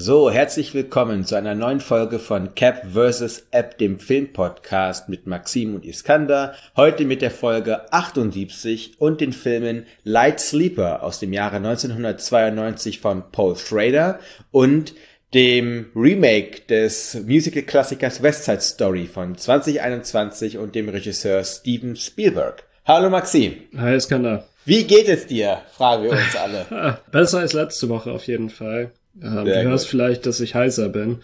[0.00, 3.48] So, herzlich willkommen zu einer neuen Folge von Cap vs.
[3.50, 6.54] App, dem Filmpodcast mit Maxim und Iskander.
[6.76, 13.24] Heute mit der Folge 78 und den Filmen Light Sleeper aus dem Jahre 1992 von
[13.32, 14.20] Paul Schrader
[14.52, 14.94] und
[15.34, 22.62] dem Remake des Musical-Klassikers West Side Story von 2021 und dem Regisseur Steven Spielberg.
[22.86, 23.62] Hallo Maxim.
[23.76, 24.46] Hi Iskander.
[24.64, 25.62] Wie geht es dir?
[25.76, 27.00] Fragen wir uns alle.
[27.10, 28.92] Besser als letzte Woche auf jeden Fall.
[29.22, 29.90] Ähm, du hörst gut.
[29.90, 31.18] vielleicht, dass ich heiser bin.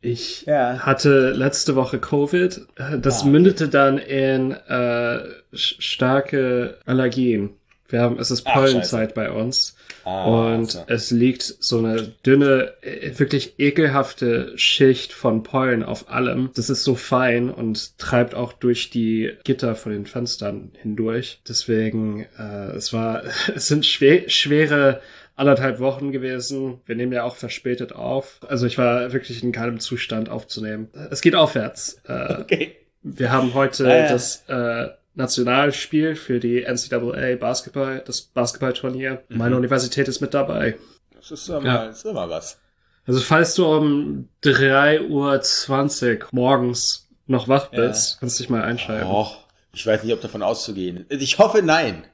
[0.00, 0.78] Ich ja.
[0.80, 2.60] hatte letzte Woche Covid.
[3.00, 5.18] Das ah, mündete dann in äh,
[5.52, 7.50] starke Allergien.
[7.88, 9.76] Wir haben, es ist Pollenzeit bei uns.
[10.04, 10.84] Ah, und so.
[10.86, 16.50] es liegt so eine dünne, äh, wirklich ekelhafte Schicht von Pollen auf allem.
[16.54, 21.40] Das ist so fein und treibt auch durch die Gitter von den Fenstern hindurch.
[21.48, 23.22] Deswegen, äh, es war,
[23.54, 25.00] es sind schwer, schwere
[25.36, 26.80] anderthalb Wochen gewesen.
[26.86, 28.40] Wir nehmen ja auch verspätet auf.
[28.48, 30.88] Also ich war wirklich in keinem Zustand aufzunehmen.
[31.10, 32.00] Es geht aufwärts.
[32.08, 32.76] Äh, okay.
[33.02, 34.08] Wir haben heute ah, ja.
[34.08, 39.22] das äh, Nationalspiel für die NCAA Basketball, das Basketballturnier.
[39.28, 39.38] Mhm.
[39.38, 40.76] Meine Universität ist mit dabei.
[41.14, 41.84] Das ist immer, ja.
[41.84, 42.58] ist immer was.
[43.06, 48.20] Also falls du um 3.20 Uhr morgens noch wach bist, ja.
[48.20, 49.06] kannst du dich mal einschalten.
[49.06, 51.06] Och, ich weiß nicht, ob davon auszugehen.
[51.08, 52.04] Ich hoffe nein.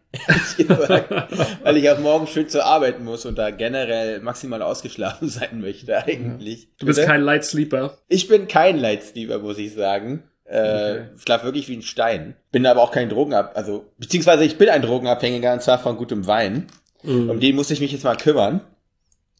[1.62, 5.96] Weil ich auch morgen schön zur Arbeit muss und da generell maximal ausgeschlafen sein möchte
[5.96, 6.68] eigentlich.
[6.78, 7.98] Du bist kein Light Sleeper.
[8.08, 10.24] Ich bin kein Light Sleeper, muss ich sagen.
[10.44, 11.05] Äh, okay.
[11.16, 12.36] schlaf wirklich wie ein Stein.
[12.50, 16.27] Bin aber auch kein Drogenab, also beziehungsweise ich bin ein Drogenabhängiger und zwar von gutem
[16.27, 16.66] Wein.
[17.02, 17.30] Mm.
[17.30, 18.60] Um den muss ich mich jetzt mal kümmern,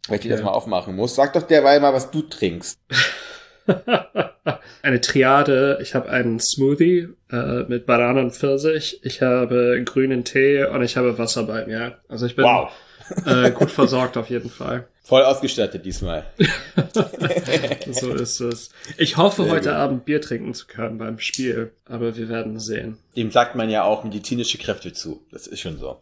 [0.09, 0.31] weil ich okay.
[0.31, 1.15] das mal aufmachen muss.
[1.15, 2.79] Sag doch derweil mal, was du trinkst.
[4.83, 5.79] eine Triade.
[5.83, 9.01] Ich habe einen Smoothie äh, mit Bananen und Pfirsich.
[9.03, 11.99] Ich habe grünen Tee und ich habe Wasser bei mir.
[12.09, 12.71] Also ich bin wow.
[13.27, 14.87] äh, gut versorgt auf jeden Fall.
[15.05, 16.25] Voll ausgestattet diesmal.
[17.91, 18.71] so ist es.
[18.99, 19.79] Ich hoffe, Sehr heute gut.
[19.79, 22.99] Abend Bier trinken zu können beim Spiel, aber wir werden sehen.
[23.17, 25.25] Dem sagt man ja auch medizinische Kräfte zu.
[25.33, 26.01] Das ist schon so.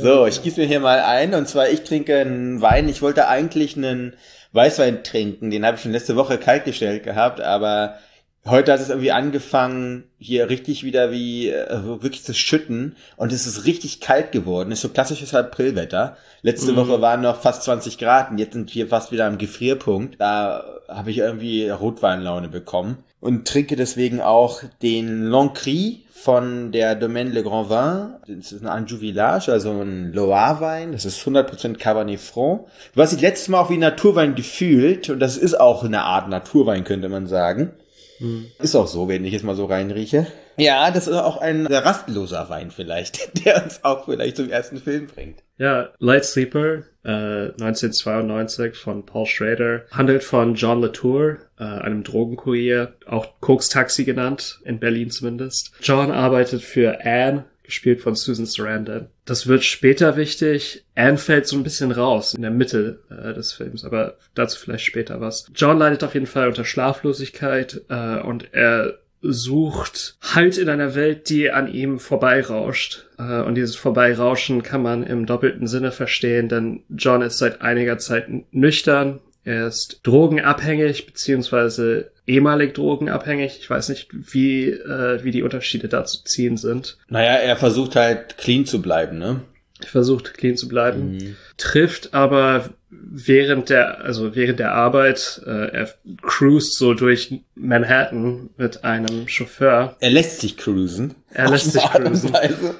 [0.00, 2.88] so, ich gieße mir hier mal ein und zwar ich trinke einen Wein.
[2.88, 4.14] Ich wollte eigentlich einen
[4.52, 5.50] Weißwein trinken.
[5.50, 7.96] Den habe ich schon letzte Woche kaltgestellt gehabt, aber
[8.44, 13.46] heute hat es irgendwie angefangen, hier richtig wieder wie äh, wirklich zu schütten und es
[13.46, 14.72] ist richtig kalt geworden.
[14.72, 16.16] Ist so klassisches Aprilwetter.
[16.42, 16.76] Letzte mhm.
[16.76, 20.20] Woche waren noch fast 20 Grad und jetzt sind wir fast wieder am Gefrierpunkt.
[20.20, 27.30] Da habe ich irgendwie Rotweinlaune bekommen und trinke deswegen auch den Lancry von der Domaine
[27.30, 28.36] Le Grand Vin.
[28.36, 30.90] Das ist ein Anjou Village, also ein Loire-Wein.
[30.90, 32.66] Das ist 100% Cabernet Franc.
[32.96, 36.82] Was ich letztes Mal auch wie Naturwein gefühlt, und das ist auch eine Art Naturwein,
[36.82, 37.70] könnte man sagen.
[38.18, 38.46] Hm.
[38.58, 40.26] Ist auch so, wenn ich jetzt mal so reinrieche.
[40.56, 44.78] Ja, das ist auch ein sehr rastloser Wein vielleicht, der uns auch vielleicht zum ersten
[44.78, 45.42] Film bringt.
[45.58, 52.94] Ja, Light Sleeper, äh, 1992 von Paul Schrader, handelt von John Latour, äh, einem Drogenkurier,
[53.06, 55.72] auch Koks Taxi genannt, in Berlin zumindest.
[55.80, 59.08] John arbeitet für Anne, gespielt von Susan Sarandon.
[59.24, 60.84] Das wird später wichtig.
[60.94, 64.84] Anne fällt so ein bisschen raus in der Mitte äh, des Films, aber dazu vielleicht
[64.84, 65.50] später was.
[65.54, 71.28] John leidet auf jeden Fall unter Schlaflosigkeit äh, und er sucht Halt in einer Welt,
[71.28, 73.06] die an ihm vorbeirauscht.
[73.18, 77.98] Äh, und dieses Vorbeirauschen kann man im doppelten Sinne verstehen, denn John ist seit einiger
[77.98, 79.20] Zeit nüchtern.
[79.44, 83.58] Er ist drogenabhängig, beziehungsweise ehemalig drogenabhängig.
[83.60, 86.98] Ich weiß nicht, wie, äh, wie die Unterschiede da zu ziehen sind.
[87.08, 89.40] Naja, er versucht halt clean zu bleiben, ne?
[89.84, 91.12] Versucht clean zu bleiben.
[91.12, 91.36] Mhm.
[91.56, 95.90] Trifft aber während der, also während der Arbeit, äh, er
[96.22, 99.96] cruist so durch Manhattan mit einem Chauffeur.
[100.00, 101.14] Er lässt sich cruisen.
[101.32, 102.32] Er lässt sich cruisen.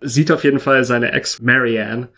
[0.00, 2.08] Sieht auf jeden Fall seine Ex Marianne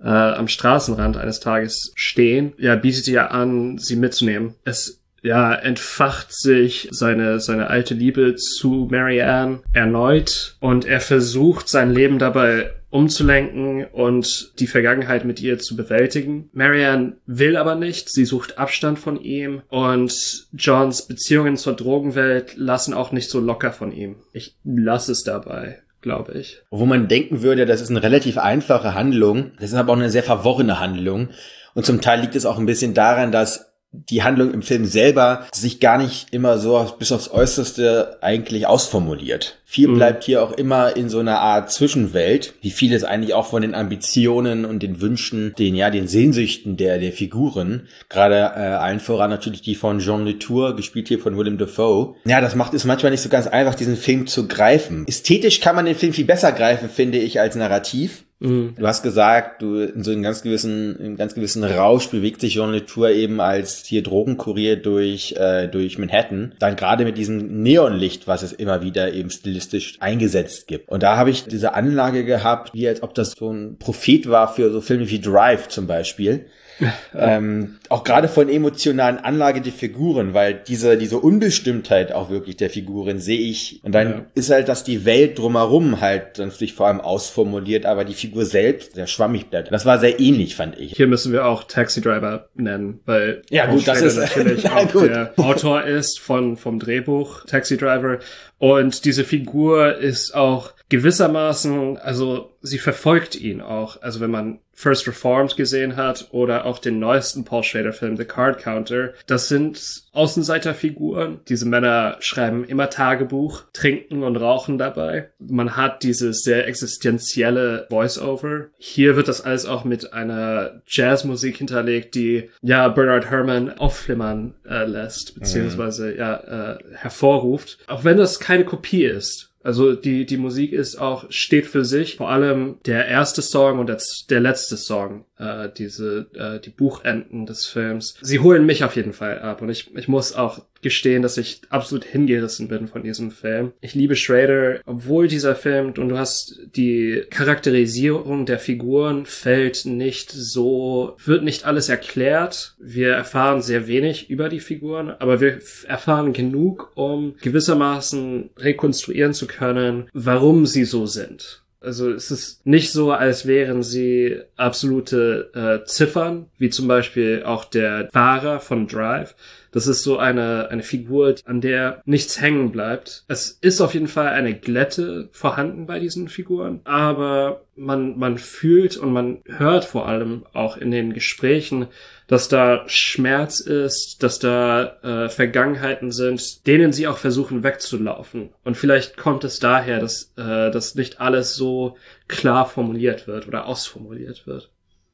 [0.00, 2.52] äh, am Straßenrand eines Tages stehen.
[2.58, 4.54] Ja, bietet ihr an, sie mitzunehmen.
[4.64, 11.92] Es ja, entfacht sich seine, seine alte Liebe zu Marianne erneut und er versucht sein
[11.92, 16.48] Leben dabei umzulenken und die Vergangenheit mit ihr zu bewältigen.
[16.52, 22.94] Marianne will aber nicht, sie sucht Abstand von ihm und Johns Beziehungen zur Drogenwelt lassen
[22.94, 24.16] auch nicht so locker von ihm.
[24.32, 26.62] Ich lasse es dabei glaube ich.
[26.70, 30.10] Wo man denken würde, das ist eine relativ einfache Handlung, das ist aber auch eine
[30.10, 31.30] sehr verworrene Handlung.
[31.74, 35.46] Und zum Teil liegt es auch ein bisschen daran, dass die Handlung im Film selber
[35.52, 39.58] sich gar nicht immer so bis aufs Äußerste eigentlich ausformuliert.
[39.64, 39.94] Viel mhm.
[39.94, 43.74] bleibt hier auch immer in so einer Art Zwischenwelt, wie vieles eigentlich auch von den
[43.74, 49.30] Ambitionen und den Wünschen, den ja den Sehnsüchten der der Figuren, gerade äh, allen voran
[49.30, 52.14] natürlich die von Jean Letour, gespielt hier von Willem Dafoe.
[52.24, 55.06] Ja, das macht es manchmal nicht so ganz einfach, diesen Film zu greifen.
[55.06, 58.24] Ästhetisch kann man den Film viel besser greifen, finde ich, als narrativ.
[58.40, 58.74] Mhm.
[58.76, 62.54] Du hast gesagt, du in so einem ganz gewissen, in ganz gewissen Rausch bewegt sich
[62.54, 66.54] Jean Letour eben als hier Drogenkurier durch, äh, durch Manhattan.
[66.58, 70.88] Dann gerade mit diesem Neonlicht, was es immer wieder eben stilistisch eingesetzt gibt.
[70.88, 74.52] Und da habe ich diese Anlage gehabt, wie als ob das so ein Prophet war
[74.52, 76.46] für so Filme wie Drive zum Beispiel
[77.14, 82.70] ähm, auch gerade von emotionalen Anlage der Figuren, weil diese, diese Unbestimmtheit auch wirklich der
[82.70, 83.80] Figuren sehe ich.
[83.82, 84.24] Und dann ja.
[84.34, 88.94] ist halt, dass die Welt drumherum halt sich vor allem ausformuliert, aber die Figur selbst
[88.94, 89.72] sehr schwammig bleibt.
[89.72, 90.92] Das war sehr ähnlich, fand ich.
[90.96, 95.08] Hier müssen wir auch Taxi Driver nennen, weil ja gut, das ist natürlich auch gut.
[95.08, 98.18] der Autor ist von vom Drehbuch Taxi Driver
[98.58, 104.00] und diese Figur ist auch gewissermaßen, also sie verfolgt ihn auch.
[104.02, 108.24] Also wenn man First Reformed gesehen hat oder auch den neuesten Paul Schrader Film The
[108.24, 111.40] Card Counter, das sind Außenseiterfiguren.
[111.48, 115.30] Diese Männer schreiben immer Tagebuch, trinken und rauchen dabei.
[115.40, 118.68] Man hat dieses sehr existenzielle Voice-Over.
[118.78, 124.84] Hier wird das alles auch mit einer Jazzmusik hinterlegt, die ja Bernard Herrmann aufflimmern äh,
[124.84, 127.78] lässt, beziehungsweise ja äh, hervorruft.
[127.88, 132.16] Auch wenn das keine Kopie ist also die, die Musik ist auch, steht für sich.
[132.16, 134.00] Vor allem der erste Song und der,
[134.30, 138.16] der letzte Song, äh, diese, äh, die Buchenden des Films.
[138.20, 139.62] Sie holen mich auf jeden Fall ab.
[139.62, 143.72] Und ich, ich muss auch gestehen, dass ich absolut hingerissen bin von diesem Film.
[143.80, 150.30] Ich liebe Schrader, obwohl dieser Film, und du hast die Charakterisierung der Figuren fällt nicht
[150.30, 152.76] so, wird nicht alles erklärt.
[152.78, 159.46] Wir erfahren sehr wenig über die Figuren, aber wir erfahren genug, um gewissermaßen rekonstruieren zu
[159.46, 161.64] können, warum sie so sind.
[161.80, 167.64] Also es ist nicht so, als wären sie absolute äh, Ziffern, wie zum Beispiel auch
[167.64, 169.36] der Fahrer von Drive,
[169.72, 173.24] das ist so eine, eine Figur, an der nichts hängen bleibt.
[173.28, 178.96] Es ist auf jeden Fall eine Glätte vorhanden bei diesen Figuren, aber man, man fühlt
[178.96, 181.86] und man hört vor allem auch in den Gesprächen,
[182.26, 188.50] dass da Schmerz ist, dass da äh, Vergangenheiten sind, denen sie auch versuchen wegzulaufen.
[188.64, 193.66] Und vielleicht kommt es daher, dass, äh, dass nicht alles so klar formuliert wird oder
[193.66, 194.70] ausformuliert wird.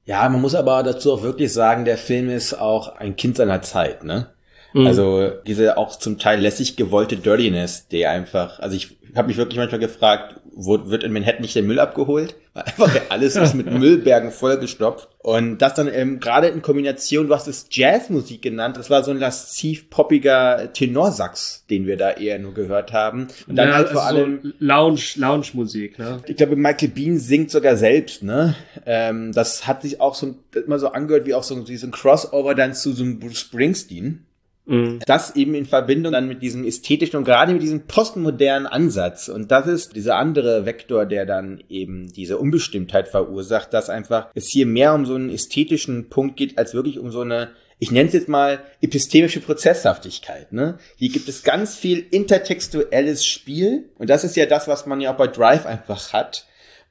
[0.07, 3.63] Ja, man muss aber dazu auch wirklich sagen, der Film ist auch ein Kind seiner
[3.63, 4.34] Zeit, ne?
[4.75, 4.87] Mhm.
[4.87, 9.59] Also diese auch zum Teil lässig gewollte Dirtiness, die einfach, also ich habe mich wirklich
[9.59, 12.37] manchmal gefragt, wo, wird in Manhattan nicht der Müll abgeholt?
[12.53, 15.09] Weil einfach alles ist mit Müllbergen vollgestopft.
[15.19, 19.11] Und das dann ähm, gerade in Kombination, du hast es Jazzmusik genannt, das war so
[19.11, 23.29] ein lasziv poppiger Tenorsax, den wir da eher nur gehört haben.
[23.47, 26.21] Und dann ja, halt vor allem so Lounge, Lounge-Musik, ne?
[26.27, 28.55] Ich glaube, Michael Bean singt sogar selbst, ne?
[28.87, 31.93] Ähm, das hat sich auch so immer so angehört wie auch so, wie so ein
[31.93, 34.25] Crossover dann zu so einem Bruce Springsteen.
[34.67, 35.01] Mhm.
[35.07, 39.29] Das eben in Verbindung dann mit diesem ästhetischen und gerade mit diesem postmodernen Ansatz.
[39.29, 44.49] Und das ist dieser andere Vektor, der dann eben diese Unbestimmtheit verursacht, dass einfach es
[44.51, 47.51] hier mehr um so einen ästhetischen Punkt geht, als wirklich um so eine
[47.81, 50.53] ich nenne es jetzt mal epistemische Prozesshaftigkeit.
[50.53, 50.79] Ne?
[50.97, 55.13] Hier gibt es ganz viel intertextuelles Spiel und das ist ja das, was man ja
[55.13, 56.47] auch bei Drive einfach hat.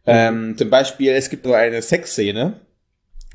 [0.06, 2.60] Ähm, zum Beispiel, es gibt so eine Sexszene,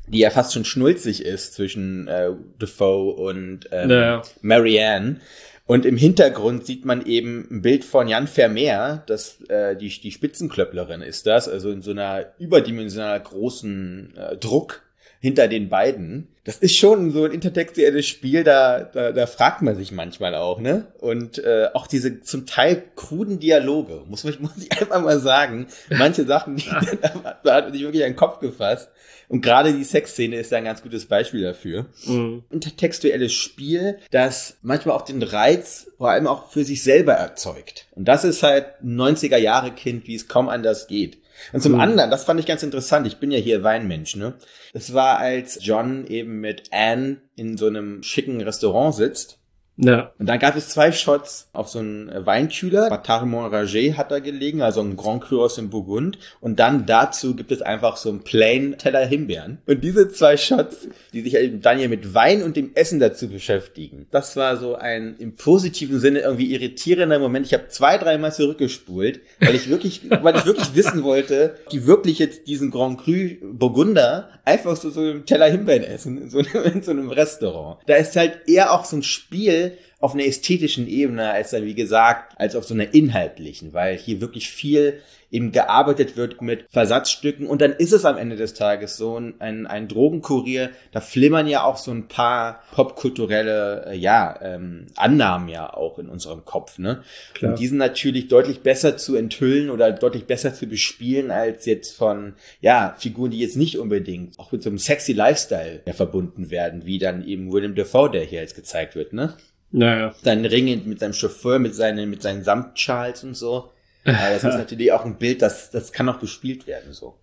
[0.09, 4.21] die ja fast schon schnulzig ist zwischen äh, Defoe und ähm, ja.
[4.41, 5.17] Marianne.
[5.65, 10.11] Und im Hintergrund sieht man eben ein Bild von Jan Vermeer, das äh, die, die
[10.11, 14.81] Spitzenklöpplerin ist das, also in so einer überdimensional großen äh, Druck
[15.19, 16.27] hinter den beiden.
[16.45, 20.59] Das ist schon so ein intertextuelles Spiel, da, da, da fragt man sich manchmal auch,
[20.59, 20.87] ne?
[20.99, 25.67] Und äh, auch diese zum Teil kruden Dialoge, muss, man, muss ich einfach mal sagen.
[25.89, 26.69] Manche Sachen, die,
[27.43, 28.89] da hat man sich wirklich einen Kopf gefasst.
[29.27, 31.85] Und gerade die Sexszene ist ja ein ganz gutes Beispiel dafür.
[32.07, 32.43] Mhm.
[32.49, 37.87] Intertextuelles Spiel, das manchmal auch den Reiz vor allem auch für sich selber erzeugt.
[37.91, 41.19] Und das ist halt ein 90er Jahre Kind, wie es kaum anders geht.
[41.53, 41.79] Und zum mhm.
[41.79, 44.33] anderen, das fand ich ganz interessant, ich bin ja hier Weinmensch, ne?
[44.73, 49.38] Das war, als John eben mit Anne in so einem schicken Restaurant sitzt
[49.81, 50.11] Ja.
[50.19, 52.89] Und dann gab es zwei Shots auf so einen Weinkühler.
[52.89, 56.19] Batard Montragé hat da gelegen, also ein Grand Cru aus dem Burgund.
[56.41, 59.59] Und dann dazu gibt es einfach so einen plain Teller Himbeeren.
[59.65, 63.29] Und diese zwei Shots, die sich eben dann hier mit Wein und dem Essen dazu
[63.29, 67.45] beschäftigen, das war so ein im positiven Sinne irgendwie irritierender Moment.
[67.45, 72.19] Ich habe zwei, dreimal zurückgespult, weil ich wirklich, weil ich wirklich wissen wollte, die wirklich
[72.19, 76.63] jetzt diesen Grand Cru Burgunder einfach so, so einen Teller Himbeeren essen in so, einem,
[76.73, 77.79] in so einem Restaurant.
[77.87, 79.68] Da ist halt eher auch so ein Spiel
[79.99, 84.21] auf einer ästhetischen Ebene als dann, wie gesagt, als auf so einer inhaltlichen, weil hier
[84.21, 88.97] wirklich viel eben gearbeitet wird mit Versatzstücken und dann ist es am Ende des Tages
[88.97, 94.87] so ein, ein Drogenkurier, da flimmern ja auch so ein paar popkulturelle, äh, ja, ähm,
[94.95, 97.03] Annahmen ja auch in unserem Kopf, ne?
[97.33, 97.51] Klar.
[97.51, 101.95] Und die sind natürlich deutlich besser zu enthüllen oder deutlich besser zu bespielen als jetzt
[101.95, 106.49] von, ja, Figuren, die jetzt nicht unbedingt auch mit so einem sexy Lifestyle ja, verbunden
[106.49, 109.35] werden, wie dann eben William Defoe, der hier jetzt gezeigt wird, ne?
[109.71, 110.15] Naja.
[110.23, 113.71] Sein Ring mit seinem Chauffeur, mit seinen, mit seinen Samtschals und so.
[114.05, 117.15] Aber das ist natürlich auch ein Bild, das, das kann auch gespielt werden, so.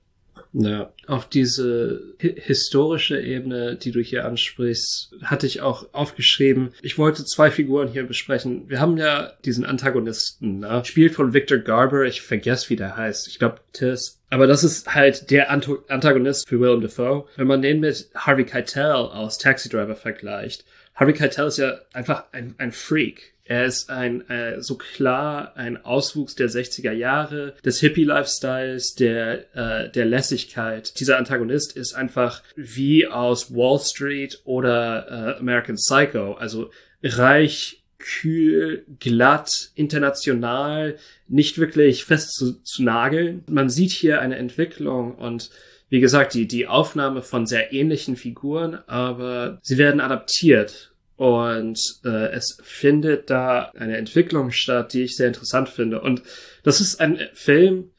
[0.59, 6.73] Ja, auf diese historische Ebene, die du hier ansprichst, hatte ich auch aufgeschrieben.
[6.81, 8.67] Ich wollte zwei Figuren hier besprechen.
[8.69, 10.83] Wir haben ja diesen Antagonisten, ne?
[10.87, 12.05] spielt von Victor Garber.
[12.05, 13.29] Ich vergesse, wie der heißt.
[13.29, 14.19] Ich glaube, Tiss.
[14.31, 17.27] Aber das ist halt der Antagonist für Willem Dafoe.
[17.37, 20.65] Wenn man den mit Harvey Keitel aus Taxi Driver vergleicht,
[20.97, 23.35] Harvey Keitel ist ja einfach ein, ein Freak.
[23.45, 29.91] Er ist ein äh, so klar ein Auswuchs der 60er Jahre, des Hippie-Lifestyles, der äh,
[29.91, 30.99] der Lässigkeit.
[30.99, 36.71] Dieser Antagonist ist einfach wie aus Wall Street oder äh, American Psycho, also
[37.05, 40.97] reich, kühl, glatt, international,
[41.29, 43.45] nicht wirklich fest zu, zu nageln.
[43.49, 45.51] Man sieht hier eine Entwicklung und
[45.89, 52.31] wie gesagt, die, die Aufnahme von sehr ähnlichen Figuren, aber sie werden adaptiert und äh,
[52.33, 56.01] es findet da eine Entwicklung statt, die ich sehr interessant finde.
[56.01, 56.23] Und
[56.63, 57.91] das ist ein Film,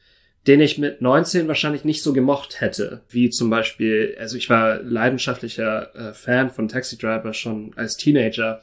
[0.46, 3.02] den ich mit 19 wahrscheinlich nicht so gemocht hätte.
[3.08, 8.62] Wie zum Beispiel, also ich war leidenschaftlicher äh, Fan von Taxi Driver schon als Teenager.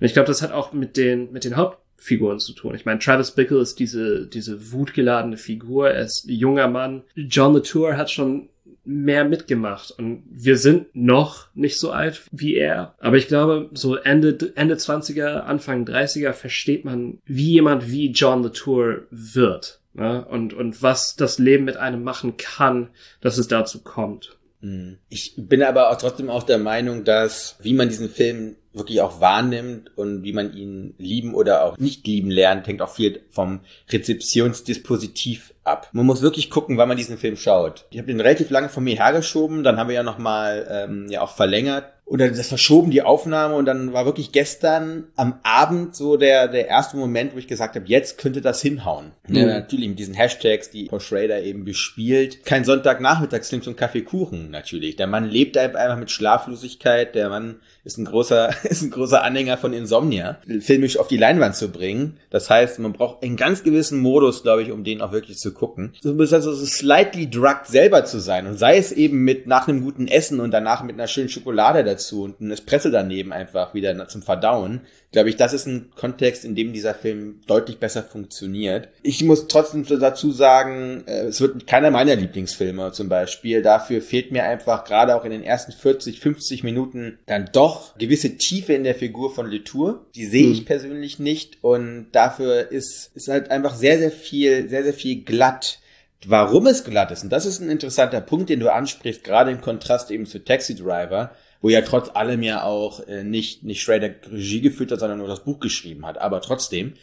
[0.00, 2.74] Und ich glaube, das hat auch mit den, mit den Hauptfiguren zu tun.
[2.74, 5.90] Ich meine, Travis Bickle ist diese, diese wutgeladene Figur.
[5.90, 7.02] Er ist junger Mann.
[7.14, 8.48] John Latour hat schon
[8.84, 9.92] mehr mitgemacht.
[9.92, 12.94] Und wir sind noch nicht so alt wie er.
[12.98, 18.42] Aber ich glaube, so Ende, Ende 20er, Anfang 30er versteht man, wie jemand wie John
[18.42, 19.80] Latour wird.
[19.94, 20.24] Ne?
[20.24, 22.88] Und, und was das Leben mit einem machen kann,
[23.20, 24.36] dass es dazu kommt.
[24.62, 24.98] Mhm.
[25.08, 29.20] Ich bin aber auch trotzdem auch der Meinung, dass, wie man diesen Film wirklich auch
[29.20, 33.60] wahrnimmt und wie man ihn lieben oder auch nicht lieben lernt, hängt auch viel vom
[33.90, 35.90] Rezeptionsdispositiv ab.
[35.92, 37.84] Man muss wirklich gucken, wann man diesen Film schaut.
[37.90, 41.20] Ich habe den relativ lange von mir hergeschoben, dann haben wir ja nochmal ähm, ja
[41.20, 46.18] auch verlängert oder das verschoben die Aufnahme und dann war wirklich gestern am Abend so
[46.18, 49.12] der der erste Moment, wo ich gesagt habe, jetzt könnte das hinhauen.
[49.26, 49.36] Mhm.
[49.36, 52.44] Ja, natürlich mit diesen Hashtags, die Paul Schrader eben bespielt.
[52.44, 54.96] Kein Sonntagnachmittagsfilm zum Kaffeekuchen natürlich.
[54.96, 57.14] Der Mann lebt einfach mit Schlaflosigkeit.
[57.14, 61.56] Der Mann ist ein großer ist ein großer Anhänger von Insomnia, filmisch auf die Leinwand
[61.56, 62.18] zu bringen.
[62.28, 65.54] Das heißt, man braucht einen ganz gewissen Modus, glaube ich, um den auch wirklich zu
[65.54, 65.94] gucken.
[66.02, 69.66] So muss also so slightly drugged selber zu sein und sei es eben mit nach
[69.66, 73.74] einem guten Essen und danach mit einer schönen Schokolade dazu und ein Espresso daneben einfach
[73.74, 74.80] wieder zum Verdauen
[75.12, 78.88] glaube ich, das ist ein Kontext, in dem dieser Film deutlich besser funktioniert.
[79.02, 83.62] Ich muss trotzdem dazu sagen, äh, es wird keiner meiner Lieblingsfilme zum Beispiel.
[83.62, 88.36] Dafür fehlt mir einfach gerade auch in den ersten 40, 50 Minuten dann doch gewisse
[88.38, 90.06] Tiefe in der Figur von Letour.
[90.14, 90.64] Die sehe ich hm.
[90.64, 95.78] persönlich nicht und dafür ist, ist halt einfach sehr, sehr viel, sehr, sehr viel glatt
[96.24, 97.24] warum es glatt ist.
[97.24, 100.76] Und das ist ein interessanter Punkt, den du ansprichst, gerade im Kontrast eben zu Taxi
[100.76, 105.18] Driver wo ja trotz allem ja auch äh, nicht, nicht Schrader Regie geführt hat, sondern
[105.18, 106.18] nur das Buch geschrieben hat.
[106.18, 106.94] Aber trotzdem,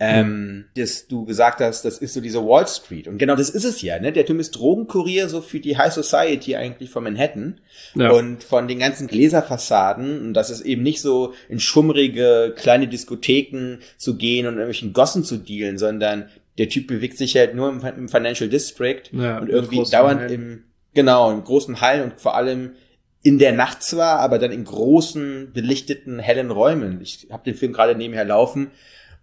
[0.00, 3.08] ähm, dass du gesagt hast, das ist so diese Wall Street.
[3.08, 4.12] Und genau das ist es ja, ne?
[4.12, 7.60] Der Typ ist Drogenkurier so für die High Society eigentlich von Manhattan
[7.94, 8.10] ja.
[8.10, 10.20] und von den ganzen Gläserfassaden.
[10.20, 15.24] Und das ist eben nicht so in schummrige kleine Diskotheken zu gehen und irgendwelchen Gossen
[15.24, 19.48] zu dealen, sondern der Typ bewegt sich halt nur im, im Financial District ja, und
[19.48, 20.32] irgendwie dauernd Hallen.
[20.32, 22.72] im, genau, im großen Hallen und vor allem
[23.22, 27.00] in der Nacht zwar, aber dann in großen, belichteten, hellen Räumen.
[27.02, 28.70] Ich habe den Film gerade nebenher laufen.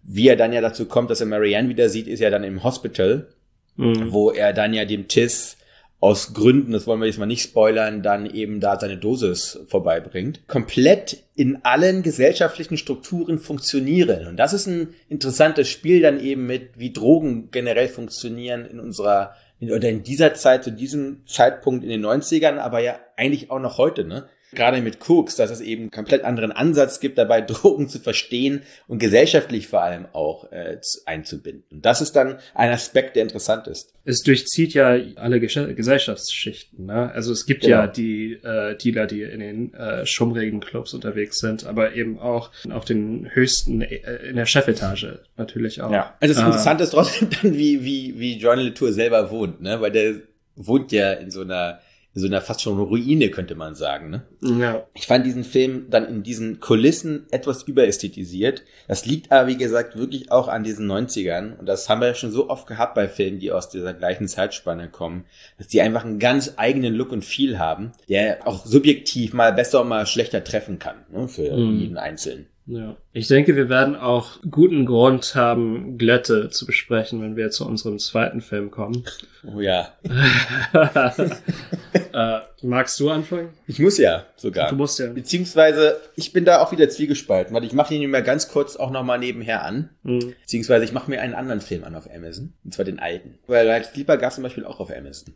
[0.03, 2.63] Wie er dann ja dazu kommt, dass er Marianne wieder sieht, ist ja dann im
[2.63, 3.27] Hospital,
[3.75, 4.11] mhm.
[4.11, 5.57] wo er dann ja dem Tiss
[5.99, 10.47] aus Gründen, das wollen wir jetzt mal nicht spoilern, dann eben da seine Dosis vorbeibringt.
[10.47, 14.27] Komplett in allen gesellschaftlichen Strukturen funktionieren.
[14.27, 19.35] Und das ist ein interessantes Spiel dann eben mit, wie Drogen generell funktionieren in unserer
[19.59, 23.59] in, oder in dieser Zeit, zu diesem Zeitpunkt in den 90ern, aber ja eigentlich auch
[23.59, 24.27] noch heute, ne?
[24.55, 28.63] Gerade mit Cooks, dass es eben einen komplett anderen Ansatz gibt, dabei Drogen zu verstehen
[28.87, 31.81] und gesellschaftlich vor allem auch äh, einzubinden.
[31.81, 33.93] Das ist dann ein Aspekt, der interessant ist.
[34.03, 36.85] Es durchzieht ja alle Gesellschaftsschichten.
[36.85, 37.11] Ne?
[37.11, 37.77] Also es gibt genau.
[37.77, 42.51] ja die äh, Dealer, die in den äh, schummrigen Clubs unterwegs sind, aber eben auch
[42.69, 45.91] auf den höchsten, äh, in der Chefetage natürlich auch.
[45.91, 49.61] Ja, also das äh, Interessante ist trotzdem dann, wie, wie, wie John Latour selber wohnt,
[49.61, 49.81] ne?
[49.81, 50.15] weil der
[50.55, 51.84] wohnt ja in so einer in
[52.17, 54.09] so einer fast schon Ruine, könnte man sagen.
[54.09, 54.23] Ne?
[54.41, 54.87] Ja.
[54.93, 58.63] Ich fand diesen Film dann in diesen Kulissen etwas überästhetisiert.
[58.87, 61.57] Das liegt aber, wie gesagt, wirklich auch an diesen 90ern.
[61.59, 64.29] Und das haben wir ja schon so oft gehabt bei Filmen, die aus dieser gleichen
[64.29, 65.25] Zeitspanne kommen,
[65.57, 69.81] dass die einfach einen ganz eigenen Look und Feel haben, der auch subjektiv mal besser
[69.81, 71.79] und mal schlechter treffen kann, ne, für mhm.
[71.79, 72.47] jeden Einzelnen.
[72.67, 72.97] Ja.
[73.13, 77.99] Ich denke, wir werden auch guten Grund haben, Glätte zu besprechen, wenn wir zu unserem
[77.99, 79.03] zweiten Film kommen.
[79.43, 79.95] Oh ja.
[80.73, 83.49] äh, magst du anfangen?
[83.67, 84.69] Ich muss ja sogar.
[84.69, 85.11] Du musst ja.
[85.11, 88.89] Beziehungsweise, ich bin da auch wieder zwiegespalten, weil ich mache ihn mir ganz kurz auch
[88.89, 89.91] nochmal nebenher an.
[90.01, 90.33] Mhm.
[90.41, 92.53] Beziehungsweise ich mache mir einen anderen Film an auf Amazon.
[92.63, 93.37] Und zwar den alten.
[93.45, 95.35] Weil halt Sleeper gab zum Beispiel auch auf Amazon.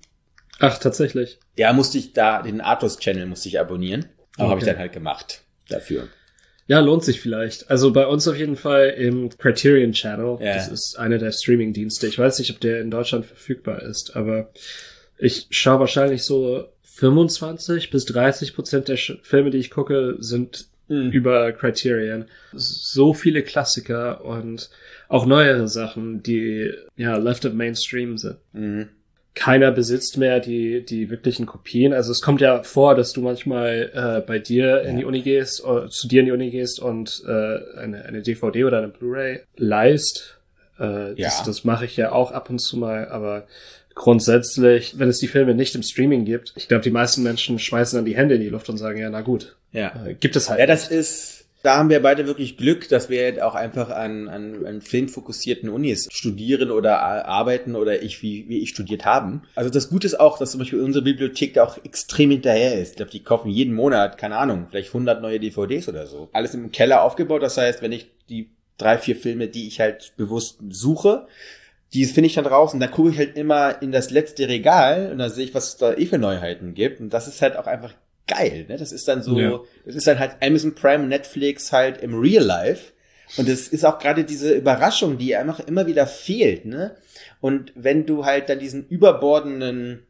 [0.59, 1.39] Ach, tatsächlich.
[1.55, 4.07] Ja, musste ich da, den Artus-Channel musste ich abonnieren.
[4.35, 4.49] Aber okay.
[4.49, 6.07] habe ich dann halt gemacht dafür.
[6.69, 7.71] Ja, lohnt sich vielleicht.
[7.71, 10.37] Also bei uns auf jeden Fall im Criterion Channel.
[10.39, 10.53] Ja.
[10.53, 12.05] Das ist einer der Streaming-Dienste.
[12.05, 14.51] Ich weiß nicht, ob der in Deutschland verfügbar ist, aber
[15.17, 21.09] ich schaue wahrscheinlich so 25 bis 30 Prozent der Filme, die ich gucke, sind mhm.
[21.09, 22.25] über Criterion.
[22.53, 24.69] So viele Klassiker und
[25.07, 28.37] auch neuere Sachen, die ja left of Mainstream sind.
[28.53, 28.89] Mhm
[29.35, 31.93] keiner besitzt mehr die, die wirklichen Kopien.
[31.93, 35.63] Also es kommt ja vor, dass du manchmal äh, bei dir in die Uni gehst,
[35.63, 38.89] oder äh, zu dir in die Uni gehst und äh, eine, eine DVD oder eine
[38.89, 40.39] Blu-ray leist.
[40.79, 41.27] Äh, ja.
[41.27, 43.47] Das, das mache ich ja auch ab und zu mal, aber
[43.95, 47.97] grundsätzlich, wenn es die Filme nicht im Streaming gibt, ich glaube, die meisten Menschen schmeißen
[47.97, 49.55] dann die Hände in die Luft und sagen, ja, na gut.
[49.71, 50.05] Ja.
[50.05, 50.59] Äh, gibt es halt.
[50.59, 54.65] Ja, das ist da haben wir beide wirklich Glück, dass wir auch einfach an, an,
[54.65, 59.41] an filmfokussierten Unis studieren oder arbeiten oder ich, wie, wie ich studiert haben.
[59.55, 62.91] Also das Gute ist auch, dass zum Beispiel unsere Bibliothek da auch extrem hinterher ist.
[62.91, 66.29] Ich glaube, die kaufen jeden Monat, keine Ahnung, vielleicht 100 neue DVDs oder so.
[66.31, 67.43] Alles im Keller aufgebaut.
[67.43, 71.27] Das heißt, wenn ich die drei, vier Filme, die ich halt bewusst suche,
[71.93, 72.79] die finde ich dann draußen.
[72.79, 75.77] Da gucke ich halt immer in das letzte Regal und da sehe ich, was es
[75.77, 77.01] da eh für Neuheiten gibt.
[77.01, 77.93] Und das ist halt auch einfach
[78.29, 78.65] geil.
[78.69, 78.77] Ne?
[78.77, 79.59] Das ist dann so, ja.
[79.85, 82.93] das ist dann halt Amazon Prime, Netflix halt im Real Life.
[83.37, 86.65] Und es ist auch gerade diese Überraschung, die einfach immer wieder fehlt.
[86.65, 86.95] Ne?
[87.41, 90.05] Und wenn du halt dann diesen überbordenden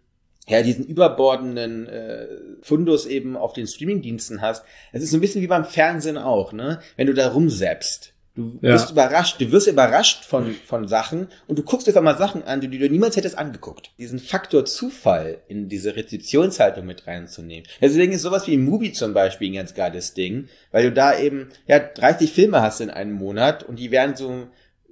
[0.47, 2.27] ja, diesen überbordenden äh,
[2.61, 6.53] Fundus eben auf den Streamingdiensten hast, es ist so ein bisschen wie beim Fernsehen auch,
[6.53, 6.79] ne?
[6.97, 8.13] Wenn du da rumsäppst.
[8.39, 8.73] Du ja.
[8.73, 12.41] wirst überrascht, du wirst überrascht von, von Sachen und du guckst dir einfach mal Sachen
[12.43, 13.91] an, die du niemals hättest angeguckt.
[13.97, 17.67] Diesen Faktor Zufall in diese Rezeptionshaltung mit reinzunehmen.
[17.81, 21.19] Deswegen ist sowas wie ein Movie zum Beispiel ein ganz geiles Ding, weil du da
[21.19, 24.47] eben, ja, 30 Filme hast in einem Monat und die werden so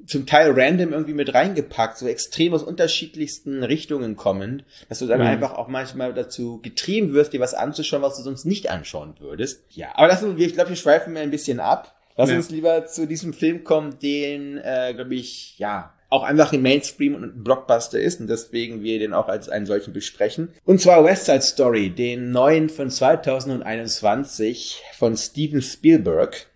[0.06, 5.22] zum Teil random irgendwie mit reingepackt, so extrem aus unterschiedlichsten Richtungen kommend, dass du dann
[5.22, 5.28] mhm.
[5.28, 9.64] einfach auch manchmal dazu getrieben wirst, dir was anzuschauen, was du sonst nicht anschauen würdest.
[9.70, 11.97] Ja, aber das, ich glaube, wir schweifen ein bisschen ab.
[12.18, 12.36] Lass ja.
[12.36, 17.16] uns lieber zu diesem Film kommen, den, äh, glaube ich, ja, auch einfach ein Mainstream
[17.16, 20.50] und ein Blockbuster ist und deswegen wir den auch als einen solchen besprechen.
[20.66, 26.48] Und zwar West Side Story, den neuen von 2021 von Steven Spielberg.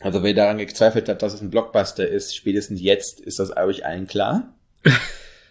[0.00, 3.84] Also wer daran gezweifelt hat, dass es ein Blockbuster ist, spätestens jetzt ist das euch
[3.84, 4.54] allen klar.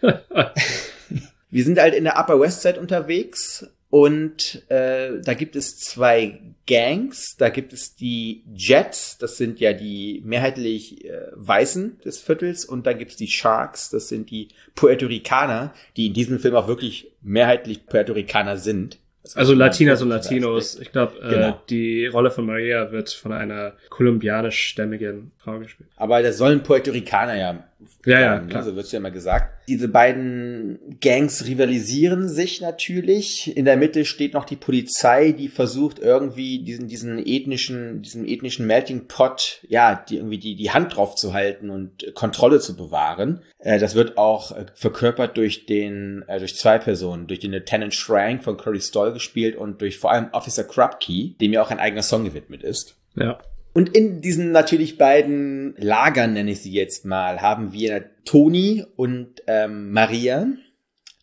[1.50, 6.40] wir sind halt in der Upper West Side unterwegs und äh, da gibt es zwei
[6.66, 7.36] Gangs.
[7.36, 12.64] Da gibt es die Jets, das sind ja die mehrheitlich äh, Weißen des Viertels.
[12.64, 16.56] Und dann gibt es die Sharks, das sind die Puerto Ricaner, die in diesem Film
[16.56, 18.98] auch wirklich mehrheitlich Puerto Ricaner sind.
[19.34, 20.78] Also Latinas und Latinos.
[20.78, 21.62] Ich glaube, äh, genau.
[21.68, 25.88] die Rolle von Maria wird von einer kolumbianisch-stämmigen Frau gespielt.
[25.96, 27.64] Aber das sollen Puerto Ricaner ja.
[28.06, 28.46] Ja, ja, ne?
[28.46, 28.62] klar.
[28.62, 29.68] So wird's ja immer gesagt.
[29.68, 33.54] Diese beiden Gangs rivalisieren sich natürlich.
[33.56, 38.66] In der Mitte steht noch die Polizei, die versucht irgendwie diesen, diesen ethnischen, diesen ethnischen
[38.66, 43.42] Melting Pot, ja, die irgendwie die, die Hand drauf zu halten und Kontrolle zu bewahren.
[43.58, 47.94] Äh, das wird auch äh, verkörpert durch den, äh, durch zwei Personen, durch den Lieutenant
[47.94, 51.80] Shrank von Curry Stoll gespielt und durch vor allem Officer Krupke, dem ja auch ein
[51.80, 52.96] eigener Song gewidmet ist.
[53.16, 53.38] Ja.
[53.76, 59.42] Und in diesen natürlich beiden Lagern, nenne ich sie jetzt mal, haben wir Toni und
[59.46, 60.46] ähm, Maria.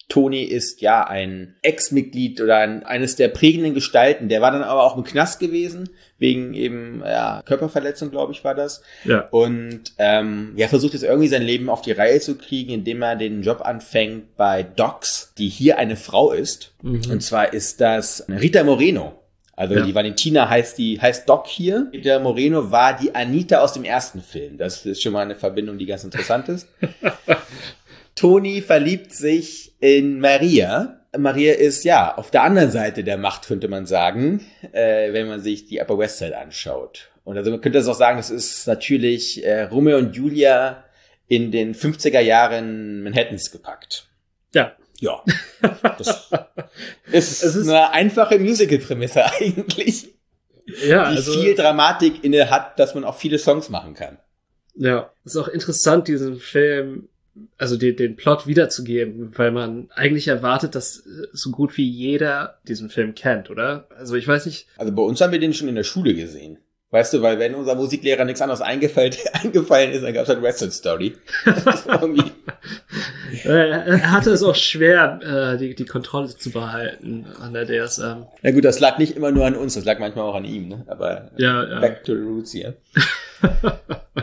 [0.08, 4.30] Toni ist ja ein Ex-Mitglied oder ein, eines der prägenden Gestalten.
[4.30, 5.89] Der war dann aber auch im Knast gewesen,
[6.20, 8.84] wegen eben ja, Körperverletzung, glaube ich, war das.
[9.04, 9.28] Ja.
[9.30, 13.16] Und ähm, ja, versucht jetzt irgendwie sein Leben auf die Reihe zu kriegen, indem er
[13.16, 16.76] den Job anfängt bei Docs, die hier eine Frau ist.
[16.84, 17.02] Mhm.
[17.10, 19.23] Und zwar ist das Rita Moreno
[19.56, 19.86] Also ja.
[19.86, 21.92] die Valentina heißt die heißt Doc hier.
[21.94, 24.58] Der Moreno war die Anita aus dem ersten Film.
[24.58, 26.68] Das ist schon mal eine Verbindung, die ganz interessant ist.
[28.16, 31.00] Toni verliebt sich in Maria.
[31.16, 35.42] Maria ist ja auf der anderen Seite der Macht, könnte man sagen, äh, wenn man
[35.42, 37.12] sich die Upper West Side anschaut.
[37.24, 40.84] Und also man könnte es auch sagen, das ist natürlich äh, Romeo und Julia
[41.28, 44.08] in den 50er Jahren Manhattans gepackt.
[44.54, 44.74] Ja.
[45.00, 45.24] Ja.
[45.98, 46.30] Das
[47.13, 50.13] ist, ist eine einfache Musical-Prämisse eigentlich.
[50.86, 54.17] Ja, die also, viel Dramatik inne hat, dass man auch viele Songs machen kann.
[54.76, 57.10] Ja, ist auch interessant, diesen Film,
[57.58, 62.89] also den, den Plot wiederzugeben, weil man eigentlich erwartet, dass so gut wie jeder diesen
[62.89, 63.88] Film kennt, oder?
[63.95, 64.67] Also ich weiß nicht.
[64.78, 66.58] Also bei uns haben wir den schon in der Schule gesehen.
[66.93, 70.43] Weißt du, weil wenn unser Musiklehrer nichts anderes eingefallen, eingefallen ist, dann gab es halt
[70.43, 71.15] Western Story.
[73.45, 78.27] er hatte es auch schwer, äh, die, die Kontrolle zu behalten an der DSM.
[78.43, 80.67] Na gut, das lag nicht immer nur an uns, das lag manchmal auch an ihm,
[80.67, 80.84] ne?
[80.86, 81.79] Aber ja, ja.
[81.79, 82.75] back to the roots hier.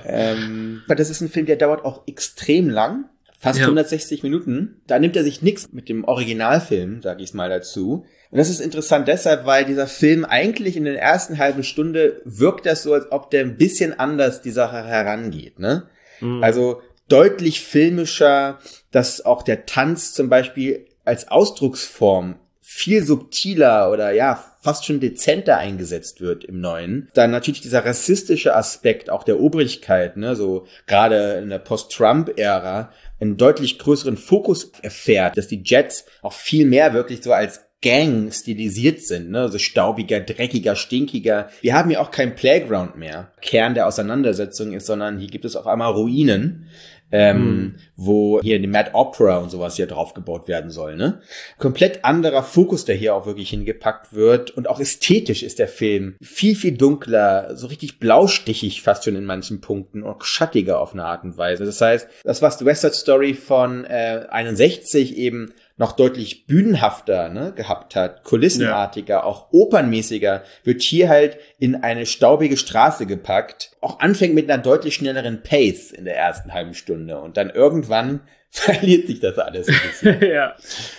[0.05, 3.07] ähm, aber das ist ein Film, der dauert auch extrem lang.
[3.37, 3.65] Fast ja.
[3.65, 4.81] 160 Minuten.
[4.87, 8.05] Da nimmt er sich nichts mit dem Originalfilm, sag ich mal dazu.
[8.31, 12.67] Und das ist interessant deshalb, weil dieser Film eigentlich in der ersten halben Stunde wirkt
[12.67, 15.89] das so, als ob der ein bisschen anders die Sache herangeht, ne?
[16.21, 16.43] Mhm.
[16.43, 18.59] Also deutlich filmischer,
[18.93, 22.37] dass auch der Tanz zum Beispiel als Ausdrucksform
[22.73, 27.09] viel subtiler oder ja, fast schon dezenter eingesetzt wird im Neuen.
[27.15, 33.37] Dann natürlich dieser rassistische Aspekt auch der Obrigkeit, ne, so gerade in der Post-Trump-Ära einen
[33.37, 39.01] deutlich größeren Fokus erfährt, dass die Jets auch viel mehr wirklich so als Gang stilisiert
[39.01, 39.49] sind, ne?
[39.49, 41.49] so staubiger, dreckiger, stinkiger.
[41.63, 43.33] Wir haben ja auch kein Playground mehr.
[43.41, 46.67] Kern der Auseinandersetzung ist, sondern hier gibt es auf einmal Ruinen,
[47.13, 47.75] ähm, mhm.
[47.97, 50.97] wo hier die Mad Opera und sowas hier draufgebaut werden soll.
[50.97, 51.21] Ne?
[51.59, 56.17] Komplett anderer Fokus, der hier auch wirklich hingepackt wird und auch ästhetisch ist der Film
[56.21, 61.05] viel, viel dunkler, so richtig blaustichig fast schon in manchen Punkten und schattiger auf eine
[61.05, 61.65] Art und Weise.
[61.65, 67.31] Das heißt, das, was die West Side Story von äh, 61 eben noch deutlich bühnenhafter
[67.31, 69.25] ne, gehabt hat, kulissenartiger, ja.
[69.25, 73.71] auch opernmäßiger, wird hier halt in eine staubige Straße gepackt.
[73.81, 78.21] Auch anfängt mit einer deutlich schnelleren Pace in der ersten halben Stunde und dann irgendwann
[78.51, 80.21] verliert sich das alles ein bisschen.
[80.31, 80.55] ja,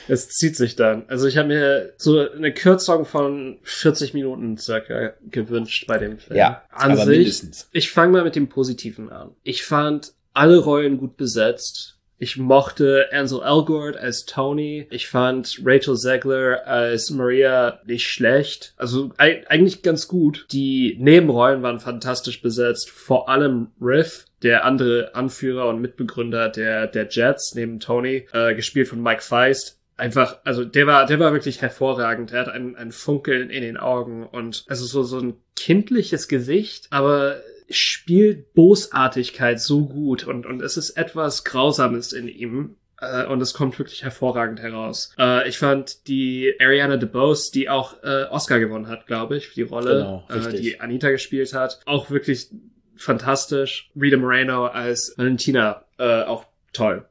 [0.07, 1.03] es zieht sich dann.
[1.09, 6.39] Also ich habe mir so eine Kürzung von 40 Minuten circa gewünscht bei dem Film.
[6.39, 7.69] Ja, An aber sich, mindestens.
[7.71, 9.35] Ich fange mal mit dem Positiven an.
[9.43, 11.99] Ich fand alle Rollen gut besetzt.
[12.21, 14.85] Ich mochte Ansel Elgort als Tony.
[14.91, 18.75] Ich fand Rachel Zegler als Maria nicht schlecht.
[18.77, 20.45] Also eigentlich ganz gut.
[20.51, 22.91] Die Nebenrollen waren fantastisch besetzt.
[22.91, 28.87] Vor allem Riff, der andere Anführer und Mitbegründer der, der Jets, neben Tony, äh, gespielt
[28.87, 32.33] von Mike Feist einfach, also der war, der war wirklich hervorragend.
[32.33, 36.87] Er hat ein, ein Funkeln in den Augen und also so, so ein kindliches Gesicht,
[36.91, 42.75] aber spielt Bosartigkeit so gut und, und es ist etwas Grausames in ihm.
[42.99, 45.13] Äh, und es kommt wirklich hervorragend heraus.
[45.17, 49.55] Äh, ich fand die Ariana DeBose, die auch äh, Oscar gewonnen hat, glaube ich, für
[49.55, 52.49] die Rolle, genau, äh, die Anita gespielt hat, auch wirklich
[52.95, 53.89] fantastisch.
[53.99, 57.05] Rita Moreno als Valentina, äh, auch toll.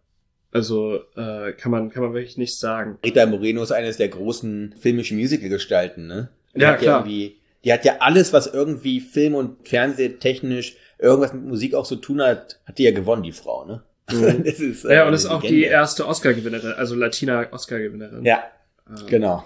[0.52, 2.98] Also äh, kann man kann man wirklich nicht sagen.
[3.04, 6.28] Rita Moreno ist eines der großen filmischen Musical-Gestalten, ne?
[6.54, 7.06] ja, klar.
[7.06, 7.30] Ja
[7.64, 12.00] die hat ja alles, was irgendwie Film- und Fernsehtechnisch irgendwas mit Musik auch zu so
[12.00, 13.82] tun hat, hat die ja gewonnen, die Frau, ne?
[14.10, 14.42] Mhm.
[14.44, 18.24] ist, äh, ja, und ist auch die erste Oscar-Gewinnerin, also Latina-Oscar-Gewinnerin.
[18.24, 18.42] Ja,
[18.88, 19.44] ähm, genau.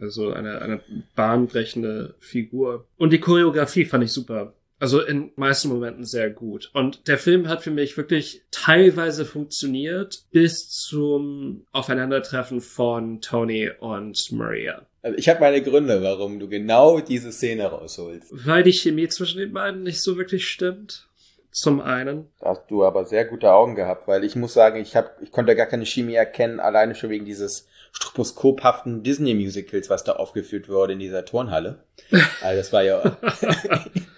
[0.00, 0.80] Also eine, eine
[1.16, 2.86] bahnbrechende Figur.
[2.96, 4.54] Und die Choreografie fand ich super.
[4.80, 6.70] Also in meisten Momenten sehr gut.
[6.72, 14.30] Und der Film hat für mich wirklich teilweise funktioniert bis zum Aufeinandertreffen von Tony und
[14.30, 14.86] Maria.
[15.08, 18.28] Also ich habe meine Gründe, warum du genau diese Szene rausholst.
[18.30, 21.06] Weil die Chemie zwischen den beiden nicht so wirklich stimmt.
[21.50, 22.26] Zum einen.
[22.40, 25.32] Da hast du aber sehr gute Augen gehabt, weil ich muss sagen, ich hab, ich
[25.32, 30.92] konnte gar keine Chemie erkennen, alleine schon wegen dieses stroboskophaften Disney-Musicals, was da aufgeführt wurde
[30.92, 31.78] in dieser Turnhalle.
[32.42, 33.00] Also das war ja.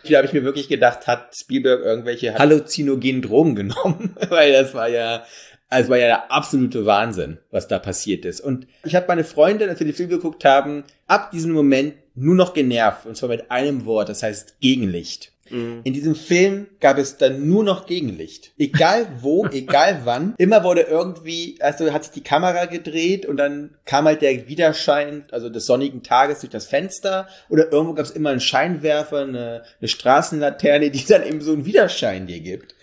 [0.08, 4.88] da habe ich mir wirklich gedacht, hat Spielberg irgendwelche halluzinogenen Drogen genommen, weil das war
[4.88, 5.24] ja
[5.70, 8.40] also war ja der absolute Wahnsinn, was da passiert ist.
[8.40, 12.34] Und ich habe meine Freundin, als wir die Filme geguckt haben, ab diesem Moment nur
[12.34, 13.06] noch genervt.
[13.06, 15.32] Und zwar mit einem Wort, das heißt Gegenlicht.
[15.50, 15.80] Mhm.
[15.84, 18.52] In diesem Film gab es dann nur noch Gegenlicht.
[18.58, 20.34] Egal wo, egal wann.
[20.38, 25.24] Immer wurde irgendwie, also hat sich die Kamera gedreht und dann kam halt der Widerschein,
[25.30, 27.28] also des sonnigen Tages durch das Fenster.
[27.48, 31.64] Oder irgendwo gab es immer einen Scheinwerfer, eine, eine Straßenlaterne, die dann eben so einen
[31.64, 32.74] Widerschein dir gibt.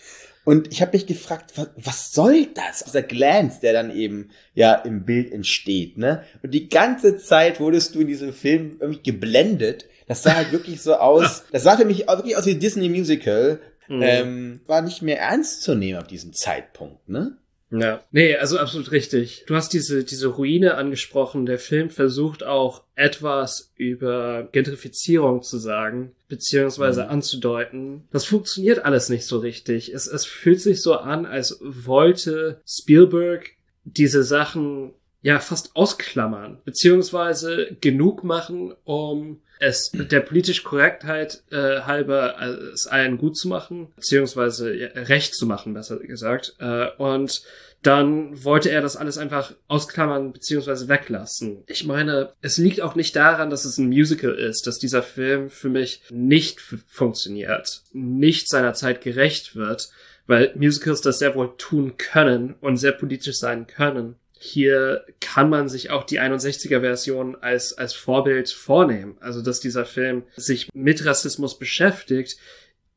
[0.48, 2.82] Und ich habe mich gefragt, was, was soll das?
[2.82, 6.24] Dieser Glance, der dann eben ja im Bild entsteht, ne?
[6.42, 10.80] Und die ganze Zeit wurdest du in diesem Film irgendwie geblendet, Das sah halt wirklich
[10.80, 13.60] so aus, das sah für mich wirklich aus wie Disney Musical.
[13.88, 14.02] Mhm.
[14.02, 17.36] Ähm, war nicht mehr ernst zu nehmen ab diesem Zeitpunkt, ne?
[17.70, 19.44] Ja, nee, also absolut richtig.
[19.46, 21.44] Du hast diese, diese Ruine angesprochen.
[21.44, 27.10] Der Film versucht auch etwas über Gentrifizierung zu sagen, beziehungsweise mhm.
[27.10, 28.08] anzudeuten.
[28.10, 29.92] Das funktioniert alles nicht so richtig.
[29.92, 33.50] Es, es fühlt sich so an, als wollte Spielberg
[33.84, 42.36] diese Sachen ja fast ausklammern, beziehungsweise genug machen, um es der politisch Korrektheit äh, halber
[42.40, 46.54] äh, es allen gut zu machen, beziehungsweise ja, recht zu machen, besser gesagt.
[46.58, 47.42] Äh, und
[47.82, 51.62] dann wollte er das alles einfach ausklammern beziehungsweise weglassen.
[51.68, 55.48] Ich meine, es liegt auch nicht daran, dass es ein Musical ist, dass dieser Film
[55.48, 59.90] für mich nicht funktioniert, nicht seiner Zeit gerecht wird,
[60.26, 65.68] weil Musicals das sehr wohl tun können und sehr politisch sein können hier kann man
[65.68, 69.16] sich auch die 61er Version als, als Vorbild vornehmen.
[69.20, 72.38] Also, dass dieser Film sich mit Rassismus beschäftigt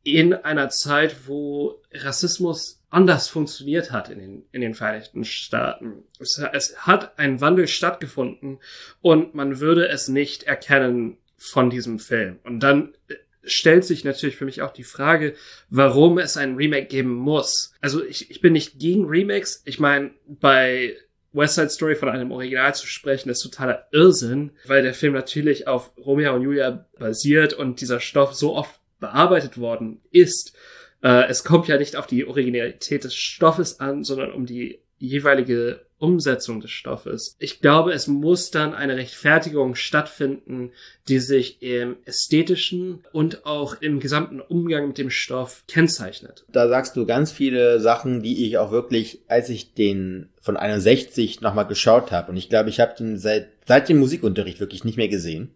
[0.03, 6.03] in einer Zeit, wo Rassismus anders funktioniert hat in den, in den Vereinigten Staaten.
[6.19, 8.59] Es, es hat ein Wandel stattgefunden
[9.01, 12.39] und man würde es nicht erkennen von diesem Film.
[12.43, 15.35] Und dann äh, stellt sich natürlich für mich auch die Frage,
[15.69, 17.73] warum es ein Remake geben muss.
[17.81, 19.61] Also ich, ich bin nicht gegen Remakes.
[19.65, 20.95] Ich meine, bei
[21.33, 25.67] West Side Story von einem Original zu sprechen, ist totaler Irrsinn, weil der Film natürlich
[25.67, 30.53] auf Romeo und Julia basiert und dieser Stoff so oft bearbeitet worden ist.
[31.01, 35.85] Äh, es kommt ja nicht auf die Originalität des Stoffes an, sondern um die jeweilige
[36.01, 37.35] Umsetzung des Stoffes.
[37.39, 40.71] Ich glaube, es muss dann eine Rechtfertigung stattfinden,
[41.07, 46.45] die sich im ästhetischen und auch im gesamten Umgang mit dem Stoff kennzeichnet.
[46.51, 51.41] Da sagst du ganz viele Sachen, die ich auch wirklich, als ich den von 61
[51.41, 54.97] nochmal geschaut habe, und ich glaube, ich habe den seit, seit dem Musikunterricht wirklich nicht
[54.97, 55.53] mehr gesehen,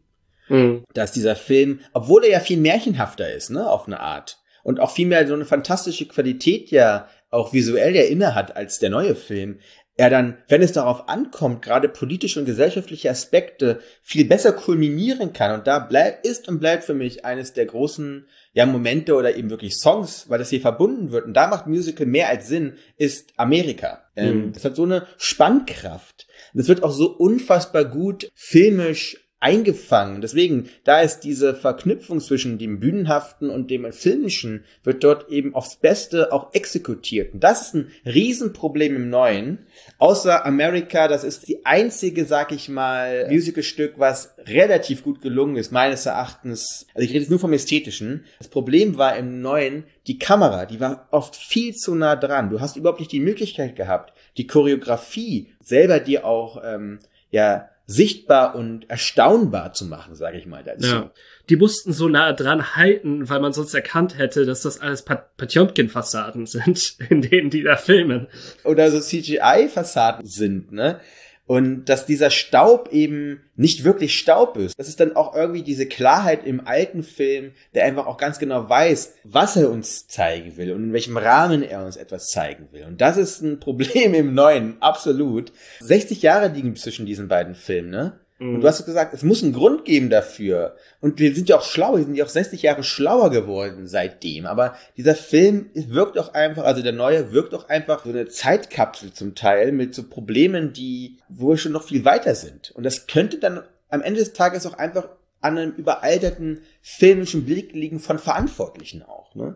[0.48, 0.84] mhm.
[0.94, 4.92] dass dieser Film, obwohl er ja viel märchenhafter ist, ne, auf eine Art, und auch
[4.92, 9.16] viel mehr so eine fantastische Qualität ja auch visuell ja inne hat als der neue
[9.16, 9.60] Film,
[9.98, 15.58] er dann, wenn es darauf ankommt, gerade politische und gesellschaftliche Aspekte viel besser kulminieren kann.
[15.58, 19.50] Und da bleibt, ist und bleibt für mich eines der großen ja, Momente oder eben
[19.50, 21.26] wirklich Songs, weil das hier verbunden wird.
[21.26, 24.04] Und da macht Musical mehr als Sinn, ist Amerika.
[24.18, 24.54] Ähm, mhm.
[24.54, 26.28] Das hat so eine Spannkraft.
[26.54, 30.22] Das wird auch so unfassbar gut filmisch eingefangen.
[30.22, 35.76] Deswegen, da ist diese Verknüpfung zwischen dem Bühnenhaften und dem Filmischen, wird dort eben aufs
[35.76, 37.34] Beste auch exekutiert.
[37.34, 39.60] Und das ist ein Riesenproblem im Neuen.
[39.98, 45.72] Außer America, das ist die einzige, sag ich mal, Musicalstück, was relativ gut gelungen ist,
[45.72, 46.88] meines Erachtens.
[46.94, 48.24] Also ich rede jetzt nur vom Ästhetischen.
[48.40, 52.50] Das Problem war im Neuen, die Kamera, die war oft viel zu nah dran.
[52.50, 57.00] Du hast überhaupt nicht die Möglichkeit gehabt, die Choreografie selber dir auch, ähm,
[57.32, 60.88] ja, sichtbar und erstaunbar zu machen, sage ich mal dazu.
[60.88, 61.12] Ja.
[61.50, 65.38] Die mussten so nah dran halten, weil man sonst erkannt hätte, dass das alles Pat
[65.38, 68.28] Patjomkin-Fassaden sind, in denen die da filmen.
[68.64, 71.00] Oder so CGI-Fassaden sind, ne?
[71.48, 74.78] Und dass dieser Staub eben nicht wirklich Staub ist.
[74.80, 78.68] Das ist dann auch irgendwie diese Klarheit im alten Film, der einfach auch ganz genau
[78.68, 82.86] weiß, was er uns zeigen will und in welchem Rahmen er uns etwas zeigen will.
[82.86, 85.52] Und das ist ein Problem im Neuen, absolut.
[85.82, 88.20] 60 Jahre liegen zwischen diesen beiden Filmen, ne?
[88.38, 90.76] Und du hast gesagt, es muss einen Grund geben dafür.
[91.00, 94.46] Und wir sind ja auch schlau, wir sind ja auch 60 Jahre schlauer geworden seitdem.
[94.46, 99.14] Aber dieser Film wirkt auch einfach, also der neue wirkt auch einfach so eine Zeitkapsel
[99.14, 102.72] zum Teil mit so Problemen, die, wo wir schon noch viel weiter sind.
[102.72, 105.08] Und das könnte dann am Ende des Tages auch einfach
[105.40, 109.34] an einem überalterten filmischen Blick liegen von Verantwortlichen auch.
[109.36, 109.56] Ne?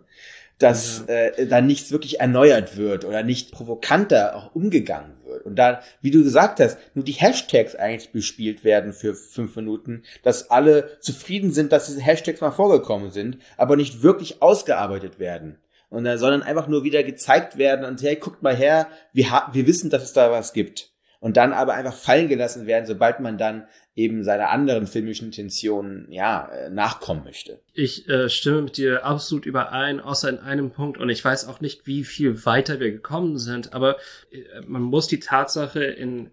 [0.59, 1.13] Dass ja.
[1.13, 5.45] äh, da nichts wirklich erneuert wird oder nicht provokanter auch umgegangen wird.
[5.45, 10.03] Und da, wie du gesagt hast, nur die Hashtags eigentlich bespielt werden für fünf Minuten,
[10.21, 15.57] dass alle zufrieden sind, dass diese Hashtags mal vorgekommen sind, aber nicht wirklich ausgearbeitet werden.
[15.89, 19.65] Und dann, sondern einfach nur wieder gezeigt werden und hey, guckt mal her, wir, wir
[19.65, 20.91] wissen, dass es da was gibt.
[21.19, 26.09] Und dann aber einfach fallen gelassen werden, sobald man dann eben seiner anderen filmischen Intentionen
[26.09, 27.59] ja äh, nachkommen möchte.
[27.73, 31.59] Ich äh, stimme mit dir absolut überein, außer in einem Punkt und ich weiß auch
[31.59, 33.97] nicht, wie viel weiter wir gekommen sind, aber
[34.31, 36.31] äh, man muss die Tatsache in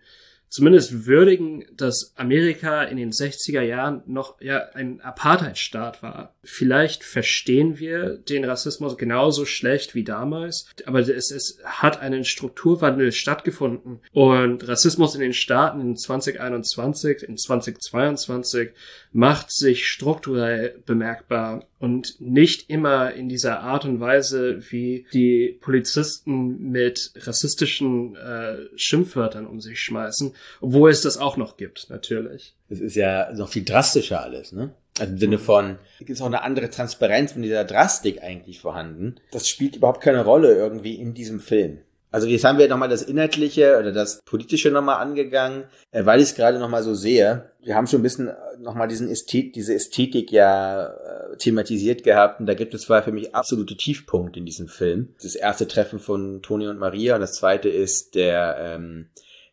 [0.48, 6.34] zumindest würdigen, dass Amerika in den 60er Jahren noch ja ein Apartheidstaat war.
[6.42, 13.12] Vielleicht verstehen wir den Rassismus genauso schlecht wie damals, aber es, es hat einen Strukturwandel
[13.12, 18.70] stattgefunden und Rassismus in den Staaten in 2021, in 2022
[19.16, 26.70] macht sich strukturell bemerkbar und nicht immer in dieser Art und Weise, wie die Polizisten
[26.70, 32.54] mit rassistischen äh, Schimpfwörtern um sich schmeißen, obwohl es das auch noch gibt, natürlich.
[32.68, 34.74] Es ist ja noch viel drastischer alles, ne?
[34.98, 39.16] Also im Sinne von, ist auch eine andere Transparenz von dieser Drastik eigentlich vorhanden.
[39.30, 41.78] Das spielt überhaupt keine Rolle irgendwie in diesem Film.
[42.10, 46.30] Also jetzt haben wir nochmal das Inhaltliche oder das Politische nochmal angegangen, äh, weil ich
[46.30, 47.50] es gerade nochmal so sehe.
[47.60, 52.46] Wir haben schon ein bisschen nochmal diesen Ästhet, diese Ästhetik ja äh, thematisiert gehabt und
[52.46, 55.14] da gibt es zwei für mich absolute Tiefpunkte in diesem Film.
[55.22, 59.08] Das erste Treffen von Toni und Maria und das zweite ist der, ähm,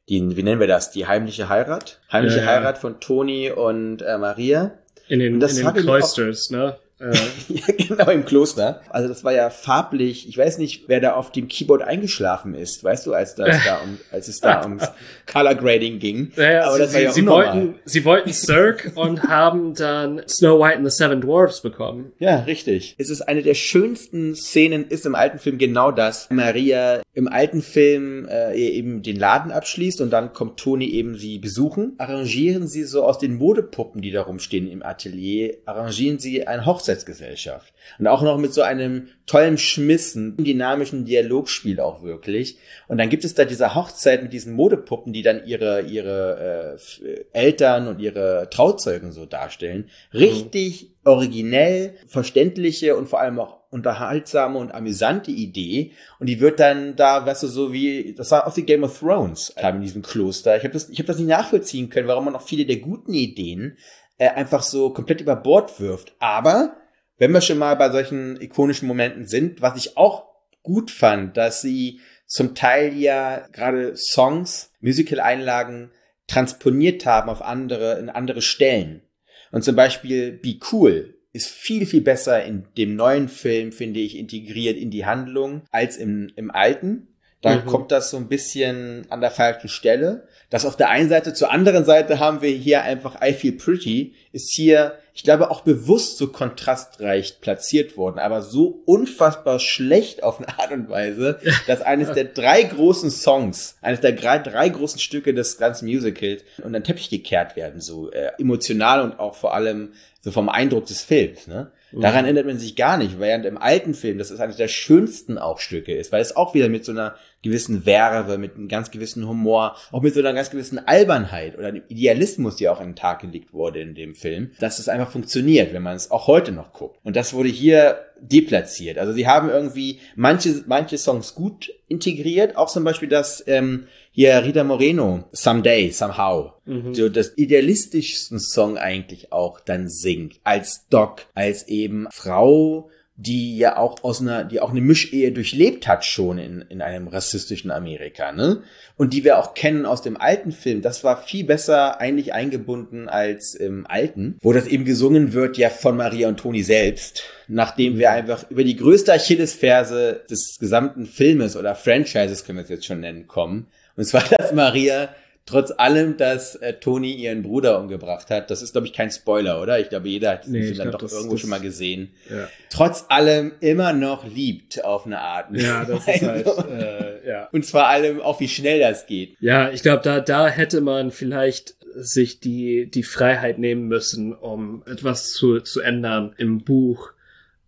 [0.09, 1.99] die, wie nennen wir das, die heimliche Heirat?
[2.11, 2.49] Heimliche ja, ja.
[2.49, 4.77] Heirat von Toni und äh, Maria.
[5.07, 6.77] In den, in den Cloisters, ne?
[7.03, 7.53] Äh.
[7.53, 8.81] ja, genau, im Kloster.
[8.89, 10.27] Also das war ja farblich.
[10.27, 13.81] Ich weiß nicht, wer da auf dem Keyboard eingeschlafen ist, weißt du, als, das da
[13.83, 14.89] um, als es da ums
[15.31, 16.31] Color Grading ging.
[16.35, 20.59] Ja, Aber sie, das war ja sie, wollten, sie wollten Cirque und haben dann Snow
[20.59, 22.13] White and the Seven Dwarfs bekommen.
[22.19, 22.95] Ja, richtig.
[22.97, 26.29] Es ist eine der schönsten Szenen, ist im alten Film genau das.
[26.29, 31.37] Maria im alten Film äh, eben den Laden abschließt und dann kommt Toni eben sie
[31.37, 31.93] besuchen.
[31.99, 36.92] Arrangieren sie so aus den Modepuppen, die da rumstehen im Atelier, arrangieren sie ein Hochzeit
[36.93, 37.73] Hochzeitsgesellschaft.
[37.99, 42.57] Und auch noch mit so einem tollen Schmissen, dynamischen Dialogspiel auch wirklich.
[42.87, 47.25] Und dann gibt es da diese Hochzeit mit diesen Modepuppen, die dann ihre, ihre äh,
[47.33, 49.89] Eltern und ihre Trauzeugen so darstellen.
[50.13, 51.11] Richtig mhm.
[51.11, 55.91] originell, verständliche und vor allem auch unterhaltsame und amüsante Idee.
[56.19, 58.99] Und die wird dann da, weißt du, so wie, das war auch die Game of
[58.99, 60.55] Thrones in diesem Kloster.
[60.57, 63.13] Ich habe das, ich hab das nicht nachvollziehen können, warum man auch viele der guten
[63.13, 63.77] Ideen
[64.17, 66.15] äh, einfach so komplett über Bord wirft.
[66.19, 66.77] Aber
[67.17, 70.25] wenn wir schon mal bei solchen ikonischen Momenten sind, was ich auch
[70.61, 75.91] gut fand, dass sie zum Teil ja gerade Songs, Musical-Einlagen
[76.27, 79.03] transponiert haben auf andere, in andere Stellen.
[79.51, 84.17] Und zum Beispiel Be Cool ist viel, viel besser in dem neuen Film, finde ich,
[84.17, 87.12] integriert in die Handlung als im, im alten.
[87.43, 87.65] Da mhm.
[87.65, 90.27] kommt das so ein bisschen an der falschen Stelle.
[90.49, 94.13] Das auf der einen Seite, zur anderen Seite haben wir hier einfach I Feel Pretty,
[94.31, 100.39] ist hier, ich glaube, auch bewusst so kontrastreich platziert worden, aber so unfassbar schlecht auf
[100.39, 105.01] eine Art und Weise, dass eines der drei großen Songs, eines der drei, drei großen
[105.01, 109.53] Stücke des ganzen Musicals unter den Teppich gekehrt werden, so äh, emotional und auch vor
[109.53, 111.47] allem so vom Eindruck des Films.
[111.47, 111.71] Ne?
[111.91, 112.25] Daran mhm.
[112.25, 115.59] erinnert man sich gar nicht, während im alten Film, das ist eines der schönsten auch
[115.59, 119.27] Stücke ist, weil es auch wieder mit so einer gewissen Werbe, mit einem ganz gewissen
[119.27, 122.95] Humor, auch mit so einer ganz gewissen Albernheit oder dem Idealismus, die auch an den
[122.95, 126.51] Tag gelegt wurde in dem Film, dass es einfach funktioniert, wenn man es auch heute
[126.51, 126.99] noch guckt.
[127.03, 128.97] Und das wurde hier deplatziert.
[128.97, 134.43] Also sie haben irgendwie manche, manche Songs gut integriert, auch zum Beispiel das ähm, hier
[134.43, 136.93] Rita Moreno, Someday, Somehow, mhm.
[136.93, 143.77] so das idealistischsten Song eigentlich auch dann singt, als Doc, als eben Frau, die ja
[143.77, 148.31] auch aus einer, die auch eine Mischehe durchlebt hat schon in, in einem rassistischen Amerika,
[148.31, 148.63] ne?
[148.97, 150.81] Und die wir auch kennen aus dem alten Film.
[150.81, 155.69] Das war viel besser eigentlich eingebunden als im alten, wo das eben gesungen wird ja
[155.69, 161.55] von Maria und Toni selbst, nachdem wir einfach über die größte Achillesferse des gesamten Filmes
[161.55, 163.67] oder Franchises können wir es jetzt schon nennen, kommen.
[163.95, 165.09] Und zwar, dass Maria
[165.45, 169.61] trotz allem, dass äh, Toni ihren Bruder umgebracht hat, das ist, glaube ich, kein Spoiler,
[169.61, 169.79] oder?
[169.79, 172.13] Ich glaube, jeder hat nee, den dann doch das, irgendwo das, schon mal gesehen.
[172.29, 172.47] Ja.
[172.69, 175.47] Trotz allem immer noch liebt auf eine Art.
[175.51, 177.49] Ja, das ist halt, äh, ja.
[177.51, 179.35] Und zwar allem auch, wie schnell das geht.
[179.39, 184.83] Ja, ich glaube, da, da hätte man vielleicht sich die, die Freiheit nehmen müssen, um
[184.85, 187.11] etwas zu, zu ändern im Buch.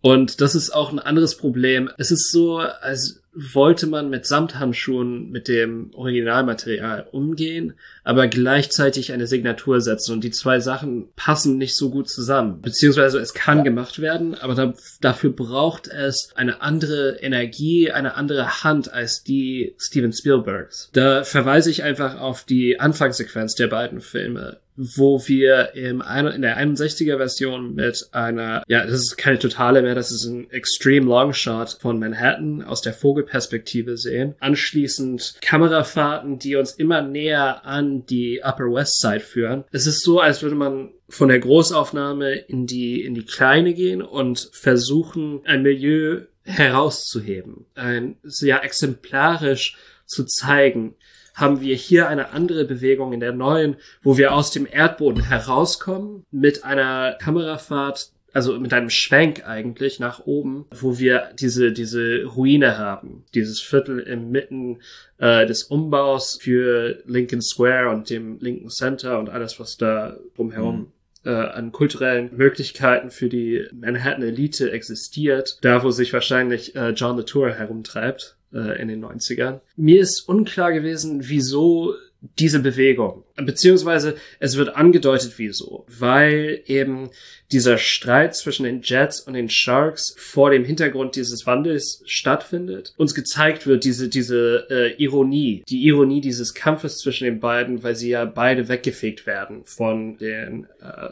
[0.00, 1.90] Und das ist auch ein anderes Problem.
[1.98, 7.74] Es ist so, als wollte man mit Samthandschuhen mit dem Originalmaterial umgehen,
[8.06, 12.62] aber gleichzeitig eine Signatur setzen und die zwei Sachen passen nicht so gut zusammen.
[12.62, 18.62] Beziehungsweise es kann gemacht werden, aber da, dafür braucht es eine andere Energie, eine andere
[18.62, 20.88] Hand als die Steven Spielbergs.
[20.92, 26.58] Da verweise ich einfach auf die Anfangssequenz der beiden Filme wo wir im, in der
[26.58, 31.78] 61er Version mit einer, ja, das ist keine totale mehr, das ist ein Extreme Longshot
[31.80, 34.34] von Manhattan aus der Vogelperspektive sehen.
[34.38, 39.64] Anschließend Kamerafahrten, die uns immer näher an die Upper West Side führen.
[39.72, 44.02] Es ist so, als würde man von der Großaufnahme in die, in die Kleine gehen
[44.02, 50.94] und versuchen, ein Milieu herauszuheben, ein sehr exemplarisch zu zeigen
[51.36, 56.24] haben wir hier eine andere Bewegung in der neuen, wo wir aus dem Erdboden herauskommen
[56.30, 62.76] mit einer Kamerafahrt, also mit einem Schwenk eigentlich nach oben, wo wir diese, diese Ruine
[62.76, 63.24] haben.
[63.34, 64.80] Dieses Viertel inmitten
[65.16, 70.78] äh, des Umbaus für Lincoln Square und dem Lincoln Center und alles, was da drumherum
[70.80, 70.86] mhm
[71.28, 77.24] an kulturellen Möglichkeiten für die Manhattan Elite existiert, da wo sich wahrscheinlich äh, John the
[77.24, 79.58] Tour herumtreibt äh, in den 90ern.
[79.74, 81.94] Mir ist unklar gewesen, wieso
[82.38, 83.24] diese Bewegung.
[83.36, 85.84] Beziehungsweise es wird angedeutet, wieso.
[85.88, 87.10] Weil eben
[87.52, 92.94] dieser Streit zwischen den Jets und den Sharks vor dem Hintergrund dieses Wandels stattfindet.
[92.96, 97.96] Uns gezeigt wird diese, diese äh, Ironie, die Ironie dieses Kampfes zwischen den beiden, weil
[97.96, 101.10] sie ja beide weggefegt werden von den äh,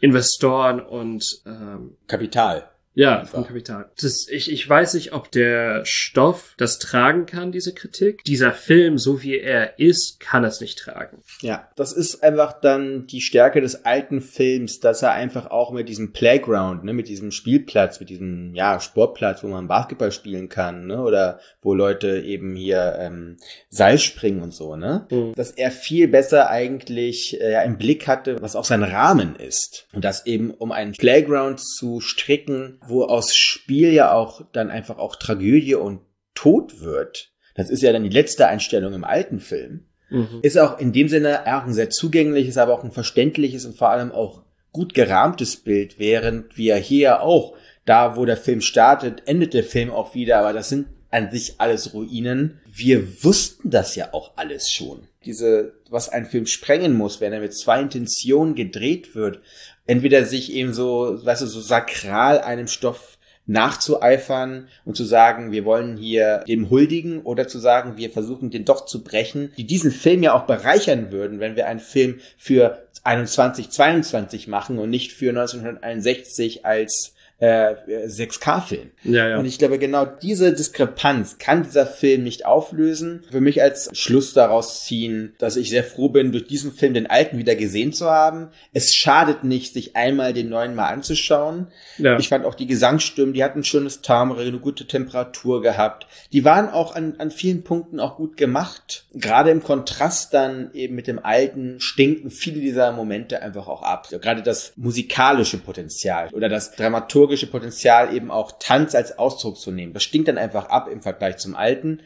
[0.00, 2.68] Investoren und ähm, Kapital.
[2.94, 3.34] Ja, Einfach.
[3.34, 3.90] vom Kapital.
[4.00, 8.22] Das, ich, ich weiß nicht, ob der Stoff das tragen kann, diese Kritik.
[8.24, 11.22] Dieser Film, so wie er ist, kann es nicht tragen.
[11.40, 15.88] Ja, das ist einfach dann die Stärke des alten Films, dass er einfach auch mit
[15.88, 20.86] diesem Playground, ne, mit diesem Spielplatz, mit diesem, ja, Sportplatz, wo man Basketball spielen kann,
[20.86, 23.38] ne, oder wo Leute eben hier ähm,
[23.70, 25.32] Seil springen und so, ne, mhm.
[25.34, 29.88] dass er viel besser eigentlich äh, im Blick hatte, was auch sein Rahmen ist.
[29.92, 34.98] Und das eben, um einen Playground zu stricken, wo aus Spiel ja auch dann einfach
[34.98, 36.00] auch Tragödie und
[36.34, 37.32] Tod wird.
[37.54, 39.86] Das ist ja dann die letzte Einstellung im alten Film.
[40.10, 40.40] Mhm.
[40.42, 43.90] Ist auch in dem Sinne ja, ein sehr zugängliches, aber auch ein verständliches und vor
[43.90, 49.54] allem auch gut gerahmtes Bild, während wir hier auch, da wo der Film startet, endet
[49.54, 52.60] der Film auch wieder, aber das sind an sich alles Ruinen.
[52.66, 55.06] Wir wussten das ja auch alles schon.
[55.24, 59.40] Diese, was ein Film sprengen muss, wenn er mit zwei Intentionen gedreht wird
[59.86, 65.64] entweder sich eben so, weißt du, so sakral einem Stoff nachzueifern und zu sagen, wir
[65.64, 69.90] wollen hier dem huldigen oder zu sagen, wir versuchen den doch zu brechen, die diesen
[69.90, 75.12] Film ja auch bereichern würden, wenn wir einen Film für 21, 22 machen und nicht
[75.12, 77.74] für 1961 als äh,
[78.06, 78.90] 6K-Film.
[79.02, 79.38] Ja, ja.
[79.38, 83.24] Und ich glaube, genau diese Diskrepanz kann dieser Film nicht auflösen.
[83.30, 87.08] Für mich als Schluss daraus ziehen, dass ich sehr froh bin, durch diesen Film den
[87.08, 88.48] alten wieder gesehen zu haben.
[88.72, 91.68] Es schadet nicht, sich einmal den neuen mal anzuschauen.
[91.98, 92.18] Ja.
[92.18, 96.06] Ich fand auch die Gesangsstimmen, die hatten ein schönes Timbre, eine gute Temperatur gehabt.
[96.32, 99.06] Die waren auch an, an vielen Punkten auch gut gemacht.
[99.12, 104.08] Gerade im Kontrast dann eben mit dem alten stinken viele dieser Momente einfach auch ab.
[104.08, 109.70] Gerade das musikalische Potenzial oder das dramaturgische dramaturgische Potenzial, eben auch Tanz als Ausdruck zu
[109.70, 109.92] nehmen.
[109.92, 112.00] Das stinkt dann einfach ab im Vergleich zum alten.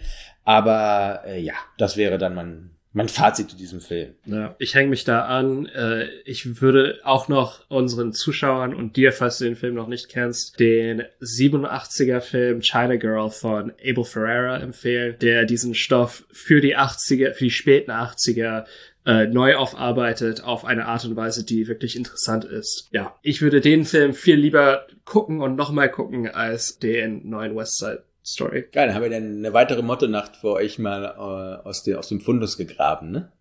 [0.45, 4.15] Aber äh, ja, das wäre dann mein, mein Fazit zu diesem Film.
[4.25, 5.67] Ja, ich hänge mich da an.
[5.67, 10.09] Äh, ich würde auch noch unseren Zuschauern und dir, falls du den Film noch nicht
[10.09, 16.77] kennst, den 87er Film China Girl von Abel Ferreira empfehlen, der diesen Stoff für die
[16.77, 18.65] 80er, für die späten 80er
[19.09, 22.89] äh, neu aufarbeitet auf eine Art und Weise, die wirklich interessant ist.
[22.93, 27.79] Ja, ich würde den Film viel lieber gucken und nochmal gucken als den neuen West
[27.79, 28.67] Side Story.
[28.73, 32.09] Geil, dann haben wir dann eine weitere Motto-Nacht für euch mal äh, aus, dem, aus
[32.09, 33.33] dem Fundus gegraben, ne?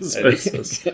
[0.00, 0.84] so ist es.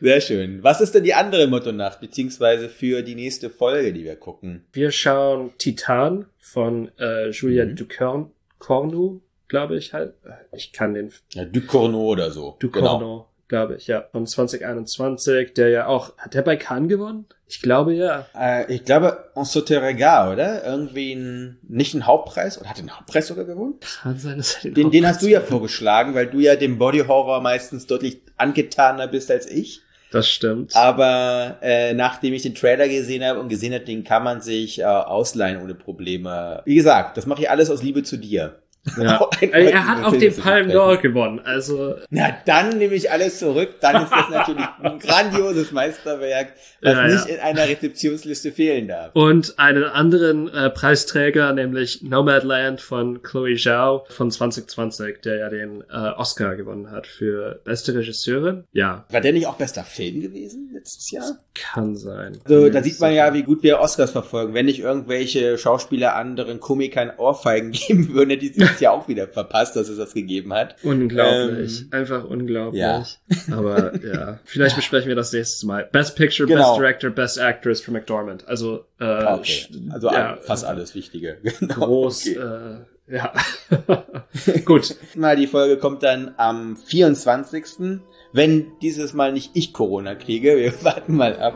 [0.00, 0.64] Sehr schön.
[0.64, 4.64] Was ist denn die andere Motto-Nacht, beziehungsweise für die nächste Folge, die wir gucken?
[4.72, 7.76] Wir schauen Titan von äh, Julia mhm.
[7.76, 9.20] Ducornu
[9.50, 10.14] glaube ich halt.
[10.52, 11.12] Ich kann den.
[11.32, 12.56] Ja, Ducorneau oder so.
[12.58, 13.29] Ducorneau, genau.
[13.50, 14.06] Glaube ich, ja.
[14.12, 17.26] Von 2021, der ja auch, hat der bei Cannes gewonnen?
[17.46, 18.26] Ich glaube ja.
[18.34, 20.64] Äh, ich glaube, en Sauterega, oder?
[20.64, 23.74] Irgendwie ein, nicht ein Hauptpreis, oder hat den Hauptpreis sogar gewonnen?
[24.02, 26.78] Kann sein, dass er den Den, den hast du ja vorgeschlagen, weil du ja dem
[26.78, 29.82] Body Horror meistens deutlich angetaner bist als ich.
[30.12, 30.74] Das stimmt.
[30.74, 34.80] Aber äh, nachdem ich den Trailer gesehen habe und gesehen habe, den kann man sich
[34.80, 36.62] äh, ausleihen ohne Probleme.
[36.64, 38.60] Wie gesagt, das mache ich alles aus Liebe zu dir.
[38.96, 39.28] Ja.
[39.40, 41.96] er hat auch den Palm d'Or gewonnen, also.
[42.08, 43.76] Na, dann nehme ich alles zurück.
[43.80, 47.34] Dann ist das natürlich ein grandioses Meisterwerk, was ja, nicht ja.
[47.34, 49.10] in einer Rezeptionsliste fehlen darf.
[49.14, 55.82] Und einen anderen äh, Preisträger, nämlich Nomadland von Chloe Zhao von 2020, der ja den
[55.82, 58.64] äh, Oscar gewonnen hat für beste Regisseurin.
[58.72, 59.04] Ja.
[59.10, 61.38] War der nicht auch bester Film gewesen letztes Jahr?
[61.54, 62.38] Kann sein.
[62.46, 64.54] So, da sieht man ja, wie gut wir Oscars verfolgen.
[64.54, 69.76] Wenn nicht irgendwelche Schauspieler anderen Komikern Ohrfeigen geben würden, die es ja auch wieder verpasst,
[69.76, 70.76] dass es das gegeben hat.
[70.82, 71.82] Unglaublich.
[71.82, 72.80] Ähm, Einfach unglaublich.
[72.80, 73.04] Ja.
[73.52, 75.88] Aber ja, vielleicht besprechen wir das nächstes Mal.
[75.90, 76.70] Best Picture, genau.
[76.70, 78.46] Best Director, Best Actress für McDormand.
[78.48, 79.66] Also, äh, okay.
[79.90, 81.38] also ja, fast alles Wichtige.
[81.60, 81.74] Genau.
[81.74, 82.38] Groß, okay.
[82.38, 83.32] äh, ja.
[84.64, 84.96] Gut.
[85.14, 88.00] Mal die Folge kommt dann am 24.
[88.32, 91.54] Wenn dieses Mal nicht ich Corona kriege, wir warten mal ab.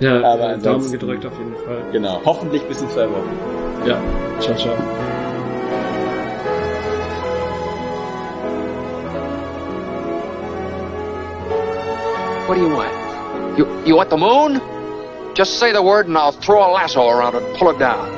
[0.00, 1.82] Ja, aber Daumen gedrückt auf jeden Fall.
[1.92, 2.20] Genau.
[2.24, 3.30] Hoffentlich bis in zwei Wochen.
[3.86, 4.00] Ja.
[4.40, 4.76] Ciao, ciao.
[12.52, 13.56] What do you want?
[13.56, 14.60] You, you want the moon?
[15.34, 18.12] Just say the word and I'll throw a lasso around it and pull it down.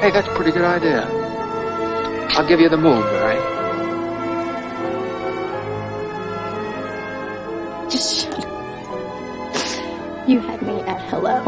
[0.00, 1.06] Hey, that's a pretty good idea.
[2.30, 3.38] I'll give you the moon, Barry.
[7.88, 10.28] Just shut up.
[10.28, 11.44] You had me at hello.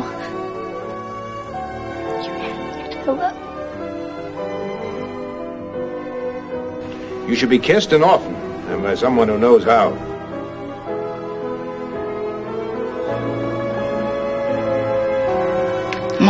[2.22, 3.28] You had me at hello.
[7.26, 8.36] You should be kissed and often.
[8.36, 10.13] and by someone who knows how.